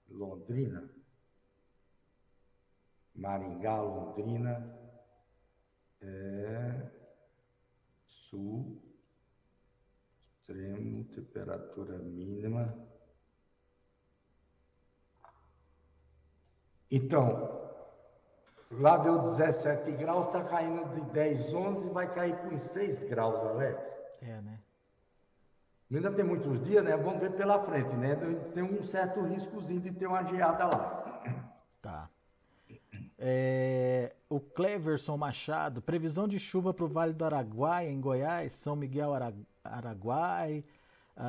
Londrina. 0.09 0.91
Maringá, 3.15 3.81
Londrina. 3.81 4.79
É, 6.01 6.91
sul. 8.07 8.83
Extremo, 10.33 11.05
temperatura 11.05 11.99
mínima. 11.99 12.75
Então, 16.91 17.71
lá 18.73 18.99
deu 18.99 19.23
17 19.23 19.93
graus, 19.93 20.27
está 20.27 20.45
caindo 20.45 20.85
de 20.95 21.01
10, 21.12 21.55
11, 21.55 21.88
vai 21.91 22.12
cair 22.12 22.37
com 22.43 22.59
6 22.59 23.05
graus, 23.05 23.37
Alex. 23.47 23.81
É, 24.21 24.41
né? 24.43 24.61
Ainda 25.93 26.11
tem 26.11 26.25
muitos 26.25 26.63
dias, 26.65 26.83
né? 26.83 26.97
Vamos 26.97 27.21
ver 27.21 27.33
pela 27.33 27.63
frente, 27.65 27.95
né? 27.97 28.17
Tem 28.55 28.63
um 28.63 28.83
certo 28.83 29.21
riscozinho 29.23 29.81
de 29.81 29.91
ter 29.93 30.07
uma 30.07 30.25
geada 30.25 30.65
lá. 30.67 31.23
Tá. 31.83 32.09
É, 33.19 34.15
o 34.29 34.41
Cleverson 34.41 35.17
Machado, 35.17 35.83
previsão 35.83 36.27
de 36.27 36.39
chuva 36.39 36.73
para 36.73 36.85
o 36.85 36.89
Vale 36.89 37.13
do 37.13 37.25
Araguaia, 37.25 37.91
em 37.91 38.01
Goiás, 38.01 38.53
São 38.53 38.75
Miguel 38.75 39.13
Ara, 39.13 39.35
Araguai, 39.63 40.65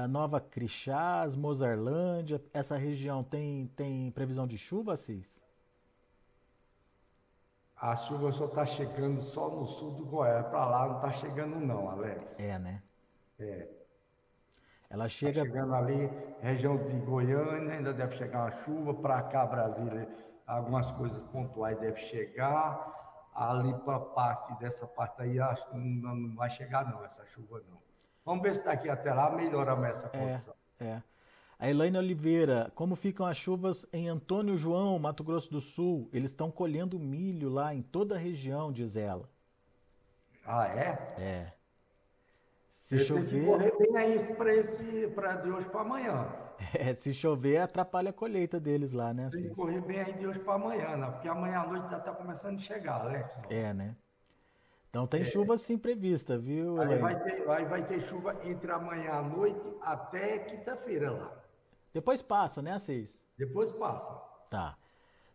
Nova 0.09 0.39
Crixás, 0.39 1.35
Mozarlândia, 1.35 2.41
essa 2.53 2.77
região 2.77 3.23
tem, 3.23 3.67
tem 3.75 4.11
previsão 4.11 4.47
de 4.47 4.57
chuva, 4.57 4.95
Cis? 4.95 5.43
A 7.75 7.95
chuva 7.97 8.31
só 8.31 8.45
está 8.45 8.65
chegando 8.65 9.21
só 9.21 9.49
no 9.49 9.67
sul 9.67 9.91
do 9.91 10.05
Goiás, 10.05 10.47
para 10.47 10.65
lá 10.65 10.87
não 10.87 10.95
está 10.95 11.11
chegando 11.11 11.59
não, 11.59 11.89
Alex. 11.89 12.39
É, 12.39 12.57
né? 12.57 12.81
É. 13.37 13.67
Ela 14.93 15.09
chega. 15.09 15.41
Tá 15.41 15.47
chegando 15.47 15.73
ali, 15.73 16.07
região 16.39 16.77
de 16.77 16.99
Goiânia, 16.99 17.73
ainda 17.73 17.91
deve 17.91 18.15
chegar 18.15 18.41
uma 18.41 18.51
chuva. 18.51 18.93
Para 18.93 19.23
cá, 19.23 19.43
Brasília, 19.43 20.07
algumas 20.45 20.91
coisas 20.91 21.19
pontuais 21.23 21.79
devem 21.79 22.05
chegar. 22.05 23.01
Ali 23.33 23.73
para 23.79 23.99
parte 23.99 24.53
dessa 24.59 24.85
parte 24.85 25.19
aí, 25.23 25.39
acho 25.39 25.67
que 25.67 25.75
não, 25.75 26.15
não, 26.15 26.35
vai 26.35 26.51
chegar, 26.51 26.85
não, 26.91 27.03
essa 27.03 27.25
chuva 27.25 27.63
não. 27.67 27.81
Vamos 28.23 28.43
ver 28.43 28.53
se 28.53 28.63
daqui 28.63 28.87
até 28.87 29.11
lá 29.11 29.31
melhoramos 29.31 29.87
essa 29.87 30.07
condição. 30.07 30.53
É, 30.79 30.85
é. 30.85 31.03
A 31.57 31.67
Elaine 31.67 31.97
Oliveira, 31.97 32.71
como 32.75 32.95
ficam 32.95 33.25
as 33.25 33.35
chuvas 33.35 33.87
em 33.91 34.07
Antônio 34.07 34.55
João, 34.55 34.99
Mato 34.99 35.23
Grosso 35.23 35.49
do 35.49 35.59
Sul? 35.59 36.07
Eles 36.13 36.29
estão 36.29 36.51
colhendo 36.51 36.99
milho 36.99 37.49
lá 37.49 37.73
em 37.73 37.81
toda 37.81 38.13
a 38.13 38.19
região, 38.19 38.71
diz 38.71 38.95
ela. 38.95 39.27
Ah, 40.45 40.67
é? 40.67 41.15
É. 41.17 41.53
Se 42.99 43.05
chover. 43.05 43.29
Tem 43.29 43.39
que 43.39 43.45
correr 43.45 43.73
bem 43.77 43.97
aí 43.97 44.35
para 44.35 44.55
esse, 44.55 45.07
para 45.15 45.35
de 45.37 45.51
hoje 45.51 45.69
para 45.69 45.81
amanhã. 45.81 46.27
É, 46.73 46.93
se 46.93 47.13
chover, 47.13 47.57
atrapalha 47.57 48.11
a 48.11 48.13
colheita 48.13 48.57
deles 48.57 48.93
lá, 48.93 49.13
né? 49.13 49.29
Tem 49.31 49.49
que 49.49 49.55
correr 49.55 49.81
bem 49.81 49.99
aí 49.99 50.13
de 50.13 50.25
hoje 50.25 50.39
para 50.39 50.53
amanhã, 50.53 50.95
né? 50.95 51.11
Porque 51.11 51.27
amanhã 51.27 51.59
à 51.59 51.67
noite 51.67 51.89
já 51.89 51.97
está 51.97 52.13
começando 52.13 52.55
a 52.55 52.61
chegar, 52.61 53.01
Alex. 53.01 53.35
É, 53.49 53.73
né? 53.73 53.95
Então 54.89 55.07
tem 55.07 55.21
é. 55.21 55.25
chuva 55.25 55.57
sim 55.57 55.77
prevista, 55.77 56.37
viu? 56.37 56.79
Aí 56.79 56.99
vai, 56.99 57.19
ter, 57.21 57.49
aí 57.49 57.65
vai 57.65 57.85
ter 57.85 57.99
chuva 58.01 58.37
entre 58.45 58.71
amanhã 58.71 59.13
à 59.13 59.21
noite 59.23 59.59
até 59.81 60.39
quinta-feira 60.39 61.11
lá. 61.11 61.35
Depois 61.91 62.21
passa, 62.21 62.61
né, 62.61 62.73
Assis? 62.73 63.25
Depois 63.37 63.71
passa. 63.71 64.13
Tá. 64.49 64.77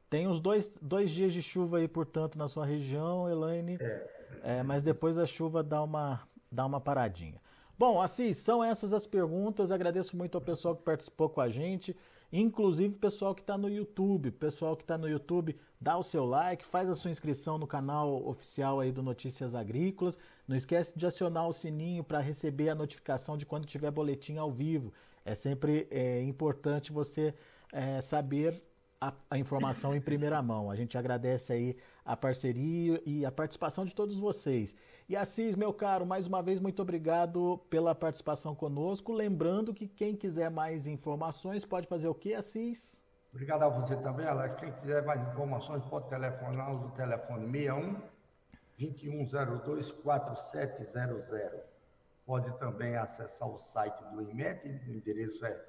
Tem 0.09 0.27
uns 0.27 0.40
dois, 0.40 0.79
dois 0.81 1.11
dias 1.11 1.33
de 1.33 1.42
chuva 1.42 1.79
aí, 1.79 1.88
portanto, 1.88 2.38
na 2.38 2.49
sua 2.49 2.64
região, 2.64 3.29
Elaine. 3.29 3.79
É. 3.81 4.09
é. 4.42 4.62
mas 4.62 4.83
depois 4.83 5.18
a 5.18 5.27
chuva 5.27 5.62
dá 5.62 5.83
uma, 5.83 6.27
dá 6.51 6.64
uma 6.64 6.81
paradinha. 6.81 7.40
Bom, 7.79 8.03
assim, 8.03 8.35
são 8.35 8.62
essas 8.64 8.93
as 8.93 9.07
perguntas. 9.07 9.71
Agradeço 9.71 10.17
muito 10.17 10.35
ao 10.35 10.41
pessoal 10.41 10.75
que 10.75 10.83
participou 10.83 11.29
com 11.29 11.41
a 11.41 11.49
gente, 11.49 11.97
inclusive 12.33 12.97
o 12.97 12.99
pessoal 12.99 13.37
que 13.37 13.41
está 13.41 13.57
no 13.57 13.71
YouTube. 13.71 14.33
Pessoal 14.33 14.77
que 14.77 14.83
está 14.83 14.99
no 14.99 15.09
YouTube, 15.09 15.57
dá 15.81 15.97
o 15.97 16.03
seu 16.03 16.25
like, 16.27 16.64
faz 16.64 16.88
a 16.91 16.95
sua 16.97 17.12
inscrição 17.12 17.57
no 17.57 17.69
canal 17.69 18.27
oficial 18.27 18.81
aí 18.81 18.91
do 18.91 19.01
Notícias 19.01 19.55
Agrícolas. 19.55 20.19
Não 20.49 20.57
esquece 20.57 20.99
de 20.99 21.07
acionar 21.07 21.47
o 21.47 21.53
sininho 21.53 22.03
para 22.03 22.19
receber 22.19 22.69
a 22.69 22.75
notificação 22.75 23.37
de 23.37 23.47
quando 23.47 23.64
tiver 23.64 23.93
boletim 23.93 24.38
ao 24.38 24.51
vivo. 24.51 24.93
É 25.25 25.37
sempre 25.37 25.87
é, 25.88 26.21
importante 26.23 26.93
você 26.93 27.33
é, 27.73 28.01
saber 28.01 28.61
a, 29.01 29.12
a, 29.31 29.38
informação 29.38 29.95
em 29.95 30.01
primeira 30.01 30.43
mão. 30.43 30.71
A 30.71 30.75
gente 30.75 30.99
agradece 30.99 31.53
aí 31.53 31.77
a 32.09 32.16
parceria 32.16 33.01
e 33.05 33.27
a 33.27 33.31
participação 33.31 33.85
de 33.85 33.94
todos 33.94 34.18
vocês. 34.18 34.75
E 35.07 35.14
Assis, 35.14 35.55
meu 35.55 35.75
caro, 35.75 36.07
mais 36.07 36.27
uma 36.27 36.42
vez 36.42 36.59
muito 36.59 36.81
obrigado 36.81 37.61
pela 37.68 37.94
participação 37.94 38.55
conosco. 38.55 39.12
Lembrando 39.12 39.75
que 39.75 39.87
quem 39.87 40.16
quiser 40.16 40.51
mais 40.51 40.87
informações 40.87 41.66
pode 41.66 41.87
fazer 41.87 42.09
o 42.09 42.14
que, 42.14 42.35
Assis? 42.35 42.99
Obrigado 43.31 43.64
a 43.64 43.68
você 43.68 43.94
também, 43.97 44.27
Alex. 44.27 44.55
Quem 44.55 44.73
quiser 44.73 45.05
mais 45.05 45.21
informações 45.29 45.85
pode 45.85 46.09
telefonar 46.09 46.73
no 46.73 46.90
telefone 46.92 47.47
61 47.47 48.01
2102 48.79 49.92
4700. 49.92 51.29
Pode 52.25 52.51
também 52.59 52.97
acessar 52.97 53.51
o 53.51 53.59
site 53.59 54.03
do 54.14 54.23
IMET, 54.23 54.66
o 54.66 54.94
endereço 54.94 55.44
é 55.44 55.62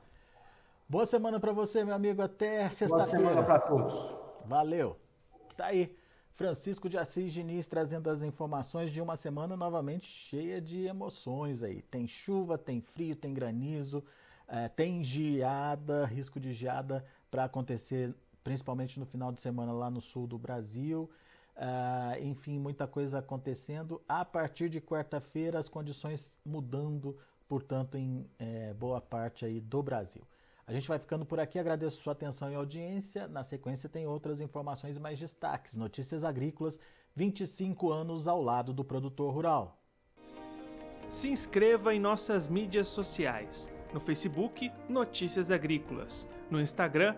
Boa 0.88 1.06
semana 1.06 1.40
para 1.40 1.52
você, 1.52 1.84
meu 1.84 1.96
amigo. 1.96 2.22
Até 2.22 2.70
sexta-feira. 2.70 3.06
Boa 3.06 3.08
semana 3.08 3.44
para 3.44 3.60
todos. 3.60 4.16
Valeu. 4.46 4.98
Tá 5.56 5.68
aí. 5.68 5.96
Francisco 6.36 6.90
de 6.90 6.98
Assis 6.98 7.32
Diniz 7.32 7.68
trazendo 7.68 8.10
as 8.10 8.24
informações 8.24 8.90
de 8.90 9.00
uma 9.02 9.16
semana 9.16 9.56
novamente 9.56 10.08
cheia 10.08 10.60
de 10.60 10.86
emoções 10.86 11.62
aí. 11.62 11.82
Tem 11.84 12.08
chuva, 12.08 12.58
tem 12.58 12.82
frio, 12.82 13.16
tem 13.16 13.34
granizo, 13.34 14.04
é, 14.48 14.68
tem 14.68 15.04
geada, 15.04 16.06
risco 16.06 16.40
de 16.40 16.52
geada 16.52 17.06
para 17.30 17.44
acontecer 17.44 18.16
principalmente 18.44 19.00
no 19.00 19.06
final 19.06 19.32
de 19.32 19.40
semana 19.40 19.72
lá 19.72 19.90
no 19.90 20.02
sul 20.02 20.26
do 20.26 20.38
Brasil. 20.38 21.10
Uh, 21.56 22.24
enfim, 22.24 22.58
muita 22.58 22.88
coisa 22.88 23.20
acontecendo. 23.20 24.02
A 24.08 24.24
partir 24.26 24.70
de 24.70 24.82
quarta-feira, 24.82 25.60
as 25.60 25.70
condições 25.70 26.40
mudando, 26.46 27.18
portanto, 27.48 27.98
em 27.98 28.30
é, 28.40 28.74
boa 28.74 29.00
parte 29.00 29.46
aí 29.46 29.60
do 29.60 29.84
Brasil. 29.84 30.24
A 30.66 30.74
gente 30.74 30.88
vai 30.88 30.98
ficando 30.98 31.26
por 31.26 31.40
aqui, 31.40 31.60
agradeço 31.60 32.02
sua 32.02 32.14
atenção 32.14 32.52
e 32.52 32.56
audiência. 32.56 33.28
Na 33.28 33.44
sequência 33.44 33.90
tem 33.90 34.08
outras 34.08 34.40
informações 34.40 34.98
mais 34.98 35.20
destaques. 35.20 35.76
Notícias 35.76 36.24
agrícolas, 36.24 36.80
25 37.16 37.92
anos 37.92 38.28
ao 38.28 38.42
lado 38.42 38.74
do 38.74 38.84
produtor 38.84 39.34
rural. 39.34 39.78
Se 41.10 41.28
inscreva 41.28 41.94
em 41.94 42.00
nossas 42.00 42.48
mídias 42.48 42.88
sociais. 42.88 43.70
No 43.94 44.00
Facebook, 44.00 44.72
Notícias 44.88 45.52
Agrícolas. 45.52 46.30
No 46.50 46.62
Instagram, 46.62 47.18